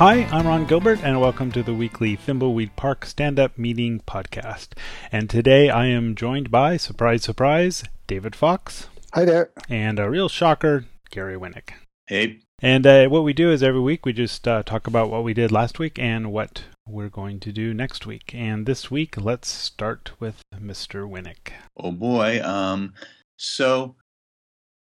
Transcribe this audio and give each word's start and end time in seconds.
Hi, 0.00 0.24
I'm 0.32 0.46
Ron 0.46 0.64
Gilbert, 0.64 1.00
and 1.02 1.20
welcome 1.20 1.52
to 1.52 1.62
the 1.62 1.74
weekly 1.74 2.16
Thimbleweed 2.16 2.74
Park 2.74 3.04
Stand 3.04 3.38
Up 3.38 3.58
Meeting 3.58 4.00
podcast. 4.08 4.68
And 5.12 5.28
today 5.28 5.68
I 5.68 5.88
am 5.88 6.14
joined 6.14 6.50
by, 6.50 6.78
surprise, 6.78 7.22
surprise, 7.24 7.84
David 8.06 8.34
Fox. 8.34 8.88
Hi 9.12 9.26
there. 9.26 9.50
And 9.68 9.98
a 9.98 10.08
real 10.08 10.30
shocker, 10.30 10.86
Gary 11.10 11.36
Winnick. 11.36 11.72
Hey. 12.06 12.38
And 12.62 12.86
uh, 12.86 13.08
what 13.08 13.24
we 13.24 13.34
do 13.34 13.52
is 13.52 13.62
every 13.62 13.82
week 13.82 14.06
we 14.06 14.14
just 14.14 14.48
uh, 14.48 14.62
talk 14.62 14.86
about 14.86 15.10
what 15.10 15.22
we 15.22 15.34
did 15.34 15.52
last 15.52 15.78
week 15.78 15.98
and 15.98 16.32
what 16.32 16.62
we're 16.88 17.10
going 17.10 17.38
to 17.40 17.52
do 17.52 17.74
next 17.74 18.06
week. 18.06 18.34
And 18.34 18.64
this 18.64 18.90
week, 18.90 19.20
let's 19.20 19.48
start 19.48 20.12
with 20.18 20.40
Mr. 20.58 21.06
Winnick. 21.06 21.52
Oh 21.76 21.92
boy. 21.92 22.42
Um, 22.42 22.94
so 23.36 23.96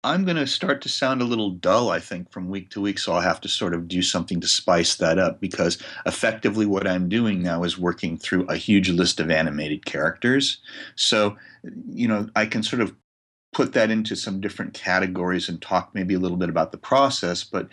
I'm 0.05 0.25
going 0.25 0.37
to 0.37 0.47
start 0.49 0.83
to 0.83 0.89
sound 0.89 1.23
a 1.23 1.27
little 1.27 1.51
dull, 1.51 1.91
I 1.91 2.01
think, 2.01 2.33
from 2.33 2.49
week 2.49 2.71
to 2.71 2.81
week. 2.81 2.99
So 2.99 3.13
I'll 3.13 3.21
have 3.21 3.41
to 3.43 3.49
sort 3.49 3.73
of 3.73 3.87
do 3.87 4.03
something 4.03 4.41
to 4.41 4.49
spice 4.49 4.97
that 4.97 5.19
up 5.19 5.41
because 5.41 5.79
effectively 6.07 6.67
what 6.67 6.89
I'm 6.89 7.09
doing 7.09 7.41
now 7.41 7.63
is 7.63 7.79
working 7.79 8.19
through 8.19 8.47
a 8.47 8.57
huge 8.57 8.91
list 8.91 9.21
of 9.21 9.31
animated 9.31 9.87
characters. 9.87 10.59
So, 10.97 11.37
you 11.89 12.09
know, 12.09 12.29
I 12.35 12.47
can 12.47 12.65
sort 12.65 12.83
of 12.83 12.95
put 13.53 13.75
that 13.75 13.91
into 13.91 14.17
some 14.17 14.41
different 14.41 14.75
categories 14.75 15.49
and 15.49 15.63
talk 15.63 15.91
maybe 15.95 16.15
a 16.15 16.19
little 16.19 16.39
bit 16.39 16.49
about 16.49 16.73
the 16.73 16.79
process. 16.79 17.45
But 17.45 17.69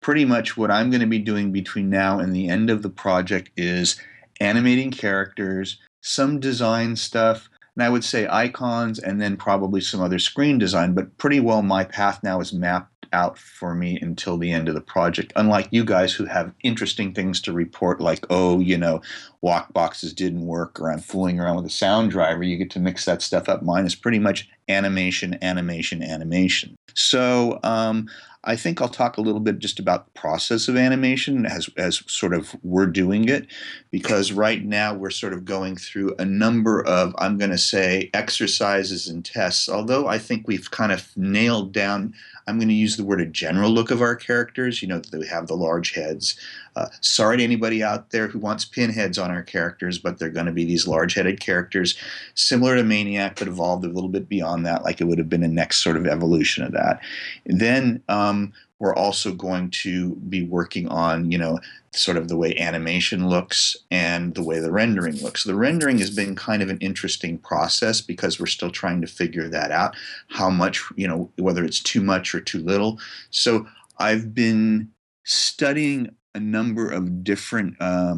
pretty 0.00 0.24
much 0.24 0.56
what 0.56 0.70
I'm 0.70 0.90
going 0.90 1.00
to 1.00 1.06
be 1.06 1.18
doing 1.18 1.50
between 1.50 1.90
now 1.90 2.20
and 2.20 2.34
the 2.34 2.48
end 2.48 2.70
of 2.70 2.82
the 2.82 2.90
project 2.90 3.50
is 3.56 4.00
animating 4.40 4.92
characters, 4.92 5.78
some 6.00 6.38
design 6.38 6.94
stuff, 6.94 7.48
and 7.76 7.82
I 7.82 7.88
would 7.88 8.04
say 8.04 8.28
icons 8.28 8.98
and 8.98 9.20
then 9.20 9.36
probably 9.36 9.80
some 9.80 10.00
other 10.00 10.18
screen 10.18 10.58
design. 10.58 10.94
But 10.94 11.16
pretty 11.18 11.40
well, 11.40 11.62
my 11.62 11.84
path 11.84 12.22
now 12.22 12.40
is 12.40 12.52
mapped 12.52 13.06
out 13.12 13.38
for 13.38 13.74
me 13.74 13.98
until 14.00 14.38
the 14.38 14.50
end 14.50 14.68
of 14.68 14.74
the 14.74 14.80
project. 14.80 15.32
Unlike 15.36 15.68
you 15.70 15.84
guys 15.84 16.12
who 16.14 16.24
have 16.24 16.54
interesting 16.62 17.12
things 17.12 17.40
to 17.42 17.52
report, 17.52 18.00
like, 18.00 18.24
oh, 18.30 18.58
you 18.58 18.78
know, 18.78 19.02
walk 19.40 19.72
boxes 19.72 20.12
didn't 20.12 20.46
work, 20.46 20.80
or 20.80 20.90
I'm 20.90 21.00
fooling 21.00 21.38
around 21.38 21.56
with 21.56 21.66
a 21.66 21.70
sound 21.70 22.10
driver, 22.10 22.42
you 22.42 22.56
get 22.56 22.70
to 22.70 22.80
mix 22.80 23.04
that 23.04 23.22
stuff 23.22 23.48
up. 23.48 23.62
Mine 23.62 23.86
is 23.86 23.94
pretty 23.94 24.18
much 24.18 24.48
animation, 24.68 25.38
animation, 25.42 26.02
animation. 26.02 26.76
So 26.94 27.58
um, 27.62 28.08
I 28.44 28.56
think 28.56 28.80
I'll 28.80 28.88
talk 28.88 29.16
a 29.16 29.20
little 29.22 29.40
bit 29.40 29.60
just 29.60 29.78
about 29.78 30.04
the 30.04 30.20
process 30.20 30.68
of 30.68 30.76
animation 30.76 31.46
as, 31.46 31.70
as 31.76 32.02
sort 32.06 32.34
of 32.34 32.56
we're 32.62 32.86
doing 32.86 33.28
it, 33.28 33.46
because 33.90 34.32
right 34.32 34.64
now 34.64 34.94
we're 34.94 35.10
sort 35.10 35.32
of 35.32 35.44
going 35.44 35.76
through 35.76 36.14
a 36.18 36.24
number 36.24 36.84
of, 36.84 37.14
I'm 37.18 37.38
going 37.38 37.52
to 37.52 37.58
say, 37.58 38.10
exercises 38.12 39.08
and 39.08 39.24
tests. 39.24 39.68
Although 39.68 40.06
I 40.06 40.18
think 40.18 40.48
we've 40.48 40.70
kind 40.70 40.92
of 40.92 41.08
nailed 41.16 41.72
down, 41.72 42.14
I'm 42.48 42.58
going 42.58 42.68
to 42.68 42.74
use 42.74 42.96
the 42.96 43.04
word 43.04 43.20
a 43.20 43.26
general 43.26 43.70
look 43.70 43.92
of 43.92 44.02
our 44.02 44.16
characters. 44.16 44.82
You 44.82 44.88
know, 44.88 44.98
they 44.98 45.24
have 45.28 45.46
the 45.46 45.54
large 45.54 45.94
heads. 45.94 46.36
Uh, 46.74 46.88
sorry 47.00 47.36
to 47.36 47.44
anybody 47.44 47.84
out 47.84 48.10
there 48.10 48.26
who 48.26 48.40
wants 48.40 48.64
pinheads 48.64 49.18
on 49.18 49.30
our 49.30 49.42
characters, 49.42 49.98
but 49.98 50.18
they're 50.18 50.30
going 50.30 50.46
to 50.46 50.52
be 50.52 50.64
these 50.64 50.88
large 50.88 51.14
headed 51.14 51.38
characters, 51.38 51.96
similar 52.34 52.74
to 52.74 52.82
Maniac, 52.82 53.38
but 53.38 53.46
evolved 53.46 53.84
a 53.84 53.88
little 53.88 54.08
bit 54.08 54.28
beyond 54.28 54.51
that, 54.64 54.84
like 54.84 55.00
it 55.00 55.04
would 55.04 55.18
have 55.18 55.28
been 55.28 55.42
a 55.42 55.48
next 55.48 55.82
sort 55.82 55.96
of 55.96 56.06
evolution 56.06 56.62
of 56.62 56.72
that. 56.72 57.00
Then 57.46 58.02
um, 58.08 58.52
we're 58.78 58.94
also 58.94 59.32
going 59.32 59.70
to 59.70 60.16
be 60.28 60.44
working 60.44 60.88
on, 60.88 61.30
you 61.30 61.38
know, 61.38 61.58
sort 61.94 62.16
of 62.16 62.28
the 62.28 62.36
way 62.36 62.56
animation 62.56 63.28
looks 63.28 63.76
and 63.90 64.34
the 64.34 64.42
way 64.42 64.58
the 64.58 64.72
rendering 64.72 65.16
looks. 65.16 65.44
The 65.44 65.54
rendering 65.54 65.98
has 65.98 66.10
been 66.10 66.34
kind 66.34 66.62
of 66.62 66.68
an 66.68 66.78
interesting 66.78 67.38
process 67.38 68.00
because 68.00 68.40
we're 68.40 68.46
still 68.46 68.70
trying 68.70 69.00
to 69.02 69.06
figure 69.06 69.48
that 69.48 69.70
out, 69.70 69.94
how 70.28 70.50
much, 70.50 70.82
you 70.96 71.06
know, 71.06 71.30
whether 71.36 71.64
it's 71.64 71.80
too 71.80 72.02
much 72.02 72.34
or 72.34 72.40
too 72.40 72.60
little. 72.60 72.98
So 73.30 73.66
I've 73.98 74.34
been 74.34 74.90
studying 75.24 76.14
a 76.34 76.40
number 76.40 76.90
of 76.90 77.22
different 77.22 77.76
uh, 77.78 78.16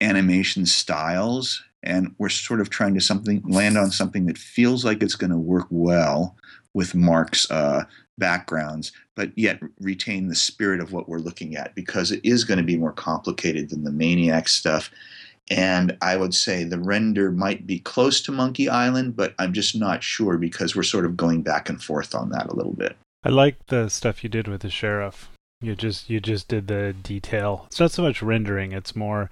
animation 0.00 0.66
styles, 0.66 1.64
and 1.84 2.14
we're 2.18 2.28
sort 2.28 2.60
of 2.60 2.70
trying 2.70 2.94
to 2.94 3.00
something 3.00 3.42
land 3.46 3.78
on 3.78 3.90
something 3.90 4.26
that 4.26 4.38
feels 4.38 4.84
like 4.84 5.02
it's 5.02 5.14
going 5.14 5.30
to 5.30 5.36
work 5.36 5.66
well 5.70 6.36
with 6.72 6.94
Mark's 6.94 7.48
uh, 7.50 7.84
backgrounds, 8.18 8.92
but 9.14 9.36
yet 9.36 9.60
retain 9.80 10.28
the 10.28 10.34
spirit 10.34 10.80
of 10.80 10.92
what 10.92 11.08
we're 11.08 11.18
looking 11.18 11.56
at 11.56 11.74
because 11.74 12.10
it 12.10 12.20
is 12.24 12.44
going 12.44 12.58
to 12.58 12.64
be 12.64 12.76
more 12.76 12.92
complicated 12.92 13.70
than 13.70 13.84
the 13.84 13.92
Maniac 13.92 14.48
stuff. 14.48 14.90
And 15.50 15.96
I 16.00 16.16
would 16.16 16.34
say 16.34 16.64
the 16.64 16.78
render 16.78 17.30
might 17.30 17.66
be 17.66 17.78
close 17.78 18.22
to 18.22 18.32
Monkey 18.32 18.68
Island, 18.68 19.14
but 19.14 19.34
I'm 19.38 19.52
just 19.52 19.76
not 19.76 20.02
sure 20.02 20.38
because 20.38 20.74
we're 20.74 20.82
sort 20.82 21.04
of 21.04 21.16
going 21.16 21.42
back 21.42 21.68
and 21.68 21.82
forth 21.82 22.14
on 22.14 22.30
that 22.30 22.48
a 22.48 22.54
little 22.54 22.72
bit. 22.72 22.96
I 23.24 23.28
like 23.28 23.66
the 23.66 23.88
stuff 23.88 24.22
you 24.22 24.30
did 24.30 24.48
with 24.48 24.62
the 24.62 24.70
sheriff. 24.70 25.28
You 25.60 25.74
just 25.74 26.10
you 26.10 26.20
just 26.20 26.48
did 26.48 26.68
the 26.68 26.94
detail. 27.02 27.64
It's 27.66 27.80
not 27.80 27.90
so 27.90 28.02
much 28.02 28.22
rendering. 28.22 28.72
It's 28.72 28.94
more 28.94 29.30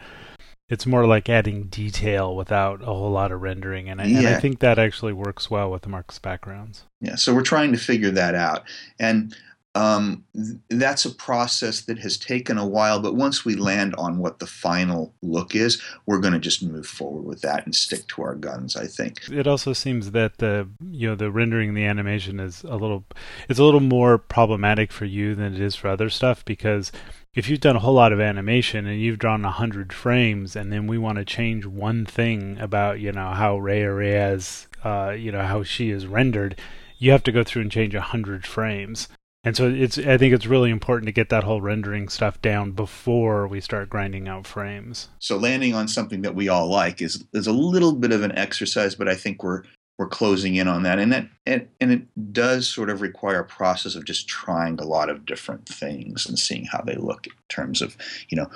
it's 0.69 0.87
more 0.87 1.07
like 1.07 1.29
adding 1.29 1.65
detail 1.65 2.35
without 2.35 2.83
a 2.83 2.87
whole 2.87 3.11
lot 3.11 3.33
of 3.33 3.43
rendering, 3.43 3.89
and 3.89 4.01
I, 4.01 4.05
yeah. 4.07 4.19
and 4.19 4.27
I 4.29 4.41
think 4.41 4.61
that 4.61 4.79
actually 4.79 5.13
works 5.13 5.51
well 5.51 5.71
with 5.71 5.83
the 5.83 5.89
Mark's 5.89 6.19
backgrounds. 6.19 6.85
Yeah, 7.01 7.17
so 7.17 7.35
we're 7.35 7.43
trying 7.43 7.73
to 7.73 7.79
figure 7.79 8.11
that 8.13 8.35
out, 8.35 8.63
and 8.99 9.35
um, 9.75 10.25
th- 10.35 10.59
that's 10.69 11.05
a 11.05 11.11
process 11.15 11.83
that 11.83 11.99
has 11.99 12.19
taken 12.19 12.59
a 12.59 12.67
while, 12.67 13.01
but 13.01 13.15
once 13.15 13.45
we 13.45 13.55
land 13.55 13.95
on 13.97 14.19
what 14.19 14.39
the 14.39 14.47
final 14.47 15.15
look 15.23 15.55
is, 15.55 15.81
we're 16.05 16.21
going 16.21 16.35
to 16.35 16.39
just 16.39 16.63
move 16.63 16.87
forward 16.87 17.25
with 17.25 17.41
that 17.41 17.65
and 17.65 17.75
stick 17.75 18.07
to 18.09 18.23
our 18.23 18.35
guns. 18.35 18.77
I 18.77 18.87
think 18.87 19.21
it 19.31 19.47
also 19.47 19.73
seems 19.73 20.11
that 20.11 20.39
the 20.39 20.69
you 20.91 21.09
know 21.09 21.15
the 21.15 21.31
rendering 21.31 21.73
the 21.75 21.87
animation 21.87 22.39
is 22.39 22.65
a 22.65 22.77
little 22.77 23.05
it's 23.49 23.59
a 23.59 23.65
little 23.65 23.81
more 23.81 24.19
problematic 24.19 24.93
for 24.93 25.07
you 25.07 25.35
than 25.35 25.55
it 25.55 25.61
is 25.61 25.75
for 25.75 25.89
other 25.89 26.11
stuff 26.11 26.45
because 26.45 26.93
if 27.35 27.49
you've 27.49 27.61
done 27.61 27.77
a 27.77 27.81
whole 27.81 27.95
lot 27.95 28.13
of 28.13 28.21
animation 28.21 28.87
and 28.87 29.01
you've 29.01 29.19
drawn 29.19 29.45
a 29.45 29.51
hundred 29.51 29.93
frames, 29.93 30.55
and 30.55 30.73
then 30.73 30.87
we 30.87 30.99
want 30.99 31.17
to 31.19 31.25
change 31.25 31.65
one 31.65 32.05
thing 32.05 32.59
about 32.59 33.01
you 33.01 33.13
know 33.13 33.31
how 33.31 33.59
Rhea 33.59 33.93
Reyes, 33.93 34.69
uh, 34.85 35.15
you 35.17 35.33
know 35.33 35.43
how 35.43 35.63
she 35.63 35.91
is 35.91 36.07
rendered, 36.07 36.59
you 36.99 37.11
have 37.11 37.23
to 37.25 37.33
go 37.33 37.43
through 37.43 37.63
and 37.63 37.73
change 37.73 37.95
a 37.95 38.01
hundred 38.01 38.47
frames. 38.47 39.09
And 39.45 39.57
so 39.57 39.69
it's 39.69 39.99
I 39.99 40.19
think 40.19 40.35
it's 40.35 40.47
really 40.47 40.71
important 40.71 41.07
to 41.07 41.13
get 41.13 41.31
that 41.31 41.45
whole 41.45 41.61
rendering 41.61 42.09
stuff 42.09 42.41
down 42.43 42.73
before 42.73 43.49
we 43.49 43.61
start 43.61 43.91
grinding 43.91 44.29
out 44.29 44.47
frames. 44.47 45.09
So 45.19 45.37
landing 45.37 45.75
on 45.75 45.89
something 45.89 46.23
that 46.23 46.35
we 46.35 46.49
all 46.49 46.69
like 46.69 47.01
is 47.03 47.25
is 47.33 47.47
a 47.47 47.53
little 47.53 47.95
bit 47.95 48.13
of 48.13 48.23
an 48.23 48.37
exercise, 48.39 48.95
but 48.95 49.09
I 49.09 49.15
think 49.15 49.43
we're 49.43 49.63
we're 50.03 50.09
closing 50.09 50.57
in 50.57 50.67
on 50.67 50.83
that. 50.83 50.99
And 50.99 51.13
that 51.13 51.29
and, 51.47 51.69
and 51.81 51.93
it 51.93 52.33
does 52.33 52.69
sort 52.69 52.91
of 52.91 53.01
require 53.01 53.39
a 53.39 53.45
process 53.45 53.95
of 53.95 54.05
just 54.05 54.27
trying 54.27 54.81
a 54.81 54.85
lot 54.85 55.09
of 55.09 55.25
different 55.25 55.69
things 55.69 56.27
and 56.27 56.37
seeing 56.37 56.65
how 56.65 56.81
they 56.81 56.97
look 56.97 57.29
in 57.29 57.33
terms 57.49 57.81
of, 57.81 57.97
you 58.29 58.37
know, 58.37 58.51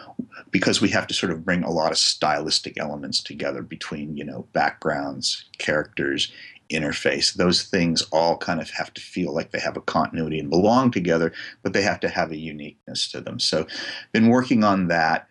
because 0.51 0.81
we 0.81 0.89
have 0.89 1.07
to 1.07 1.15
sort 1.15 1.31
of 1.31 1.45
bring 1.45 1.63
a 1.63 1.71
lot 1.71 1.93
of 1.93 1.99
stylistic 1.99 2.77
elements 2.81 3.21
together 3.23 3.63
between, 3.63 4.17
you 4.17 4.25
know, 4.25 4.49
backgrounds, 4.55 5.45
characters, 5.59 6.33
interface. 6.69 7.35
Those 7.35 7.63
things 7.63 8.03
all 8.11 8.37
kind 8.37 8.61
of 8.61 8.69
have 8.71 8.93
to 8.95 9.01
feel 9.01 9.33
like 9.33 9.53
they 9.53 9.61
have 9.61 9.77
a 9.77 9.83
continuity 9.83 10.41
and 10.41 10.51
belong 10.51 10.91
together, 10.91 11.33
but 11.63 11.75
they 11.75 11.83
have 11.83 12.01
to 12.01 12.09
have 12.09 12.33
a 12.33 12.37
uniqueness 12.37 13.09
to 13.13 13.21
them. 13.21 13.39
So, 13.39 13.69
been 14.13 14.31
working 14.31 14.65
on 14.65 14.89
that. 14.89 15.29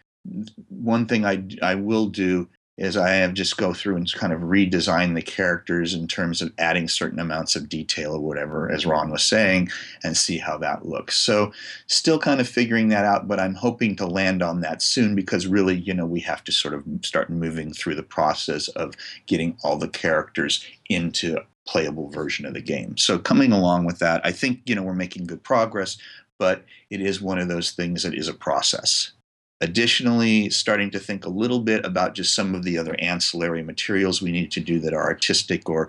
One 0.70 1.08
thing 1.08 1.26
I, 1.26 1.44
I 1.62 1.76
will 1.76 2.06
do 2.06 2.48
is 2.78 2.98
I 2.98 3.12
have 3.12 3.34
just 3.34 3.56
go 3.56 3.74
through 3.74 3.96
and 3.96 4.12
kind 4.14 4.34
of 4.34 4.42
redesign 4.42 5.16
the 5.16 5.22
characters 5.22 5.94
in 5.94 6.08
terms 6.08 6.42
of 6.42 6.52
adding 6.58 6.90
certain 6.90 7.20
amounts 7.20 7.56
of 7.56 7.70
detail 7.70 8.14
or 8.14 8.20
whatever, 8.20 8.70
as 8.70 8.86
Ron 8.86 9.12
was 9.12 9.24
saying, 9.24 9.70
and 10.04 10.18
see 10.18 10.38
how 10.38 10.58
that 10.58 10.86
looks. 10.86 11.16
So, 11.18 11.54
still 11.88 12.20
kind 12.20 12.42
of 12.42 12.50
figuring 12.50 12.90
that 12.90 13.06
out, 13.06 13.28
but 13.28 13.40
I'm 13.40 13.54
hoping 13.54 13.96
to 13.98 14.06
land 14.06 14.44
on 14.44 14.60
that 14.62 14.82
soon 14.82 15.16
because 15.16 15.48
really, 15.48 15.76
you 15.76 15.94
know, 15.94 16.06
we 16.06 16.20
have 16.22 16.44
to 16.44 16.52
sort 16.52 16.74
of 16.74 16.84
start 17.02 17.30
moving 17.30 17.72
through 17.72 17.96
the 17.96 18.04
process 18.04 18.68
of 18.70 18.94
getting 19.26 19.58
all 19.64 19.78
the 19.78 19.88
characters 19.88 20.66
into 20.90 21.38
a 21.38 21.46
playable 21.66 22.10
version 22.10 22.46
of 22.46 22.54
the 22.54 22.62
game. 22.62 22.98
So, 22.98 23.18
coming 23.18 23.54
along 23.54 23.86
with 23.86 24.00
that, 24.00 24.20
I 24.26 24.34
think, 24.34 24.60
you 24.66 24.76
know, 24.76 24.84
we're 24.84 24.94
making 24.94 25.28
good 25.28 25.44
progress, 25.44 25.98
but 26.38 26.66
it 26.90 27.00
is 27.00 27.22
one 27.22 27.40
of 27.40 27.48
those 27.48 27.72
things 27.72 28.04
that 28.04 28.14
is 28.14 28.28
a 28.28 28.34
process. 28.34 29.14
Additionally, 29.62 30.50
starting 30.50 30.92
to 30.92 31.00
think 31.00 31.26
a 31.26 31.30
little 31.30 31.60
bit 31.60 31.86
about 31.86 32.14
just 32.14 32.36
some 32.36 32.54
of 32.54 32.64
the 32.64 32.78
other 32.78 32.96
ancillary 33.00 33.64
materials 33.64 34.22
we 34.22 34.32
need 34.32 34.52
to 34.52 34.60
do 34.60 34.80
that 34.80 34.94
are 34.94 35.04
artistic 35.04 35.70
or, 35.70 35.88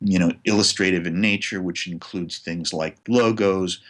you 0.00 0.18
know, 0.18 0.30
illustrative 0.44 1.06
in 1.06 1.20
nature, 1.20 1.60
which 1.60 1.88
includes 1.88 2.38
things 2.38 2.72
like 2.72 2.96
logos, 3.08 3.80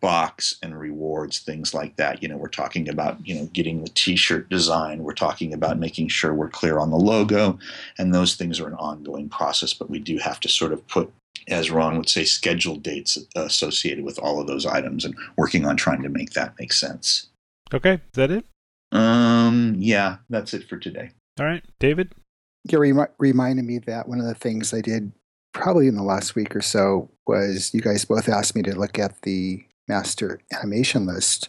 box 0.00 0.56
and 0.62 0.78
rewards, 0.78 1.38
things 1.38 1.72
like 1.72 1.96
that. 1.96 2.22
You 2.22 2.28
know, 2.28 2.36
we're 2.36 2.48
talking 2.48 2.88
about, 2.88 3.26
you 3.26 3.34
know, 3.34 3.46
getting 3.46 3.82
the 3.82 3.88
t-shirt 3.90 4.50
design. 4.50 5.02
We're 5.02 5.14
talking 5.14 5.54
about 5.54 5.78
making 5.78 6.08
sure 6.08 6.34
we're 6.34 6.48
clear 6.48 6.78
on 6.78 6.90
the 6.90 6.96
logo. 6.96 7.58
And 7.98 8.12
those 8.12 8.34
things 8.34 8.60
are 8.60 8.68
an 8.68 8.74
ongoing 8.74 9.28
process, 9.28 9.72
but 9.72 9.88
we 9.88 10.00
do 10.00 10.18
have 10.18 10.38
to 10.40 10.48
sort 10.48 10.72
of 10.72 10.86
put 10.86 11.10
as 11.48 11.70
Ron 11.70 11.96
would 11.96 12.08
say, 12.08 12.24
scheduled 12.24 12.82
dates 12.82 13.16
uh, 13.36 13.42
associated 13.42 14.04
with 14.04 14.18
all 14.18 14.40
of 14.40 14.46
those 14.46 14.66
items 14.66 15.04
and 15.04 15.14
working 15.36 15.64
on 15.64 15.76
trying 15.76 16.02
to 16.02 16.08
make 16.08 16.30
that 16.30 16.54
make 16.58 16.72
sense. 16.72 17.28
Okay, 17.72 17.94
is 17.94 18.00
that 18.14 18.30
it? 18.30 18.44
Um, 18.92 19.76
yeah, 19.78 20.18
that's 20.28 20.54
it 20.54 20.68
for 20.68 20.78
today. 20.78 21.10
All 21.38 21.46
right, 21.46 21.64
David. 21.78 22.14
Gary 22.66 22.92
reminded 23.18 23.64
me 23.64 23.78
that 23.78 24.08
one 24.08 24.18
of 24.18 24.26
the 24.26 24.34
things 24.34 24.74
I 24.74 24.80
did 24.80 25.12
probably 25.52 25.86
in 25.86 25.96
the 25.96 26.02
last 26.02 26.34
week 26.34 26.54
or 26.54 26.60
so 26.60 27.10
was 27.26 27.72
you 27.72 27.80
guys 27.80 28.04
both 28.04 28.28
asked 28.28 28.54
me 28.54 28.62
to 28.62 28.78
look 28.78 28.98
at 28.98 29.22
the 29.22 29.64
master 29.88 30.40
animation 30.52 31.06
list 31.06 31.48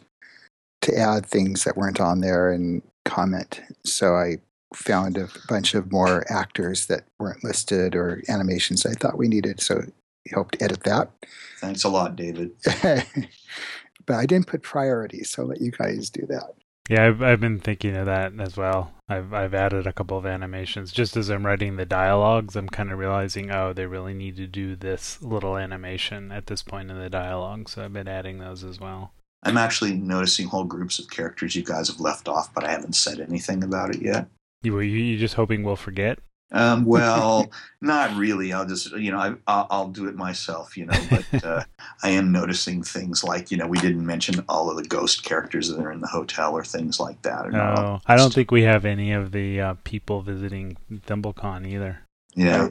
to 0.82 0.96
add 0.98 1.26
things 1.26 1.64
that 1.64 1.76
weren't 1.76 2.00
on 2.00 2.22
there 2.22 2.52
and 2.52 2.82
comment. 3.06 3.62
So 3.84 4.16
I 4.16 4.38
found 4.74 5.18
a 5.18 5.30
bunch 5.48 5.74
of 5.74 5.92
more 5.92 6.24
actors 6.32 6.86
that 6.88 7.06
weren't 7.20 7.44
listed 7.44 7.96
or 7.96 8.22
animations 8.30 8.86
I 8.86 8.94
thought 8.94 9.18
we 9.18 9.28
needed. 9.28 9.60
So 9.60 9.80
I 9.80 9.90
helped 10.34 10.62
edit 10.62 10.84
that. 10.84 11.10
Thanks 11.60 11.84
a 11.84 11.90
lot, 11.90 12.16
David. 12.16 12.52
but 14.06 14.16
I 14.16 14.26
didn't 14.26 14.48
put 14.48 14.62
priorities, 14.62 15.32
so 15.32 15.44
I'll 15.44 15.50
let 15.50 15.62
you 15.62 15.72
guys 15.72 16.10
do 16.10 16.26
that. 16.28 16.54
Yeah, 16.90 17.06
I've 17.06 17.22
I've 17.22 17.42
been 17.42 17.60
thinking 17.60 17.96
of 17.96 18.06
that 18.06 18.34
as 18.40 18.56
well. 18.56 18.94
I've 19.10 19.34
I've 19.34 19.54
added 19.54 19.86
a 19.86 19.94
couple 19.94 20.18
of 20.18 20.26
animations 20.26 20.92
just 20.92 21.18
as 21.18 21.30
I'm 21.30 21.46
writing 21.46 21.76
the 21.76 21.86
dialogues. 21.86 22.56
I'm 22.56 22.70
kind 22.70 22.92
of 22.92 23.00
realizing, 23.00 23.52
oh, 23.52 23.74
they 23.74 23.86
really 23.86 24.14
need 24.14 24.38
to 24.38 24.48
do 24.48 24.76
this 24.76 25.22
little 25.22 25.58
animation 25.58 26.32
at 26.32 26.48
this 26.48 26.64
point 26.64 26.90
in 26.90 26.98
the 26.98 27.10
dialogue. 27.10 27.70
So 27.70 27.84
I've 27.84 27.94
been 27.94 28.08
adding 28.08 28.40
those 28.40 28.64
as 28.64 28.80
well. 28.80 29.12
I'm 29.44 29.58
actually 29.58 29.94
noticing 29.94 30.48
whole 30.48 30.64
groups 30.64 30.98
of 31.00 31.10
characters 31.10 31.56
you 31.56 31.64
guys 31.64 31.90
have 31.90 32.00
left 32.00 32.28
off, 32.28 32.54
but 32.54 32.64
I 32.64 32.72
haven't 32.72 32.96
said 32.96 33.20
anything 33.20 33.64
about 33.64 33.94
it 33.94 34.02
yet. 34.02 34.28
You 34.64 34.74
were 34.74 34.84
you, 34.84 34.98
you 34.98 35.18
just 35.18 35.36
hoping 35.36 35.64
we'll 35.64 35.76
forget? 35.76 36.20
Um, 36.52 36.86
well, 36.86 37.50
not 37.82 38.16
really. 38.16 38.54
I'll 38.54 38.66
just, 38.66 38.92
you 38.92 39.12
know, 39.12 39.18
I, 39.18 39.36
I'll, 39.48 39.68
I'll 39.70 39.88
do 39.88 40.08
it 40.08 40.16
myself, 40.16 40.78
you 40.78 40.86
know. 40.86 41.00
But 41.10 41.44
uh, 41.44 41.64
I 42.04 42.10
am 42.10 42.32
noticing 42.32 42.84
things 42.84 43.24
like, 43.24 43.52
you 43.52 43.58
know, 43.58 43.68
we 43.68 43.80
didn't 43.80 44.06
mention 44.06 44.44
all 44.48 44.70
of 44.70 44.78
the 44.78 44.88
ghost 44.88 45.24
characters 45.24 45.70
that 45.70 45.80
are 45.80 45.92
in 45.92 46.02
the 46.02 46.08
hotel 46.08 46.54
or 46.54 46.64
things 46.64 47.00
like 47.00 47.22
that. 47.24 47.50
No, 47.52 48.00
I 48.06 48.16
don't 48.16 48.34
think 48.34 48.52
we 48.52 48.64
have 48.64 48.86
any 48.86 49.12
of 49.12 49.32
the 49.32 49.62
uh, 49.62 49.74
people 49.84 50.22
visiting 50.22 50.78
ThimbleCon 50.92 51.68
either. 51.68 52.00
Yeah. 52.36 52.70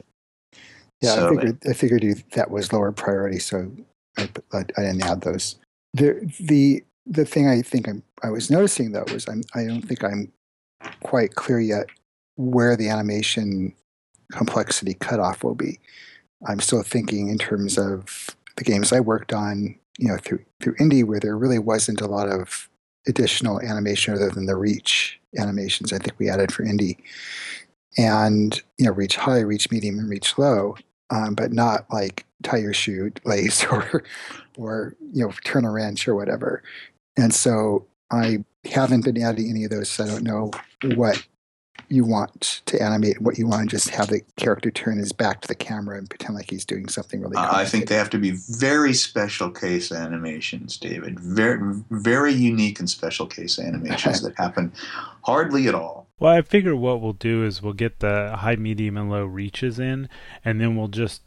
Yeah, 1.01 1.13
so, 1.13 1.27
I 1.27 1.29
figured 1.29 1.57
I 1.69 1.73
figured 1.73 2.03
you, 2.03 2.15
that 2.33 2.49
was 2.49 2.73
lower 2.73 2.91
priority, 2.91 3.37
so 3.37 3.71
I, 4.17 4.29
I, 4.51 4.57
I 4.77 4.81
didn't 4.81 5.03
add 5.03 5.21
those. 5.21 5.57
The 5.93 6.33
the 6.39 6.83
the 7.05 7.23
thing 7.23 7.47
I 7.47 7.61
think 7.61 7.87
I'm, 7.87 8.01
I 8.23 8.29
was 8.31 8.49
noticing 8.49 8.93
though 8.93 9.05
was 9.11 9.27
I'm 9.27 9.43
I 9.53 9.65
don't 9.65 9.83
think 9.83 10.03
I'm 10.03 10.31
quite 11.03 11.35
clear 11.35 11.59
yet 11.59 11.87
where 12.37 12.75
the 12.75 12.89
animation 12.89 13.73
complexity 14.31 14.93
cutoff 14.93 15.43
will 15.43 15.55
be. 15.55 15.79
I'm 16.47 16.59
still 16.59 16.83
thinking 16.83 17.29
in 17.29 17.37
terms 17.37 17.77
of 17.77 18.35
the 18.55 18.63
games 18.63 18.93
I 18.93 18.99
worked 18.99 19.33
on, 19.33 19.75
you 19.97 20.07
know, 20.07 20.17
through 20.17 20.43
through 20.61 20.75
Indy, 20.79 21.03
where 21.03 21.19
there 21.19 21.37
really 21.37 21.59
wasn't 21.59 22.01
a 22.01 22.07
lot 22.07 22.29
of 22.29 22.69
additional 23.07 23.61
animation 23.61 24.13
other 24.13 24.29
than 24.29 24.45
the 24.45 24.55
reach 24.55 25.19
animations. 25.37 25.93
I 25.93 25.97
think 25.97 26.17
we 26.19 26.29
added 26.29 26.51
for 26.51 26.63
Indy, 26.63 26.97
and 27.97 28.61
you 28.77 28.85
know, 28.85 28.91
reach 28.91 29.15
high, 29.15 29.39
reach 29.39 29.71
medium, 29.71 29.97
and 29.97 30.09
reach 30.09 30.37
low, 30.37 30.75
um, 31.09 31.33
but 31.33 31.51
not 31.51 31.91
like 31.91 32.25
tie 32.43 32.57
your 32.57 32.73
shoe 32.73 33.11
lace 33.25 33.65
or 33.65 34.03
or 34.57 34.95
you 35.13 35.25
know 35.25 35.31
turn 35.43 35.65
a 35.65 35.71
wrench 35.71 36.07
or 36.07 36.15
whatever. 36.15 36.61
And 37.17 37.33
so 37.33 37.87
I 38.11 38.43
haven't 38.65 39.05
been 39.05 39.21
adding 39.21 39.49
any 39.49 39.63
of 39.63 39.71
those. 39.71 39.89
So 39.89 40.03
I 40.03 40.07
don't 40.07 40.23
know 40.23 40.51
what 40.95 41.25
you 41.89 42.03
want 42.03 42.61
to 42.65 42.81
animate, 42.81 43.21
what 43.21 43.37
you 43.37 43.47
want 43.47 43.69
to 43.69 43.75
just 43.75 43.89
have 43.89 44.07
the 44.07 44.21
character 44.35 44.69
turn 44.69 44.97
his 44.97 45.13
back 45.13 45.41
to 45.41 45.47
the 45.47 45.55
camera 45.55 45.97
and 45.97 46.09
pretend 46.09 46.35
like 46.35 46.49
he's 46.49 46.65
doing 46.65 46.87
something 46.89 47.21
really. 47.21 47.37
Uh, 47.37 47.49
I 47.51 47.65
think 47.65 47.87
they 47.87 47.95
have 47.95 48.09
to 48.11 48.17
be 48.17 48.31
very 48.31 48.93
special 48.93 49.49
case 49.49 49.91
animations, 49.91 50.77
David. 50.77 51.19
Very, 51.19 51.59
very 51.89 52.33
unique 52.33 52.79
and 52.79 52.89
special 52.89 53.25
case 53.25 53.57
animations 53.59 54.21
that 54.23 54.35
happen 54.37 54.71
hardly 55.23 55.67
at 55.67 55.75
all. 55.75 56.07
Well, 56.19 56.33
I 56.33 56.41
figure 56.41 56.75
what 56.75 56.99
we'll 56.99 57.13
do 57.13 57.45
is 57.45 57.61
we'll 57.61 57.73
get 57.73 57.99
the 57.99 58.37
high, 58.37 58.55
medium, 58.55 58.97
and 58.97 59.09
low 59.09 59.25
reaches 59.25 59.79
in, 59.79 60.09
and 60.43 60.59
then 60.59 60.75
we'll 60.75 60.87
just 60.87 61.21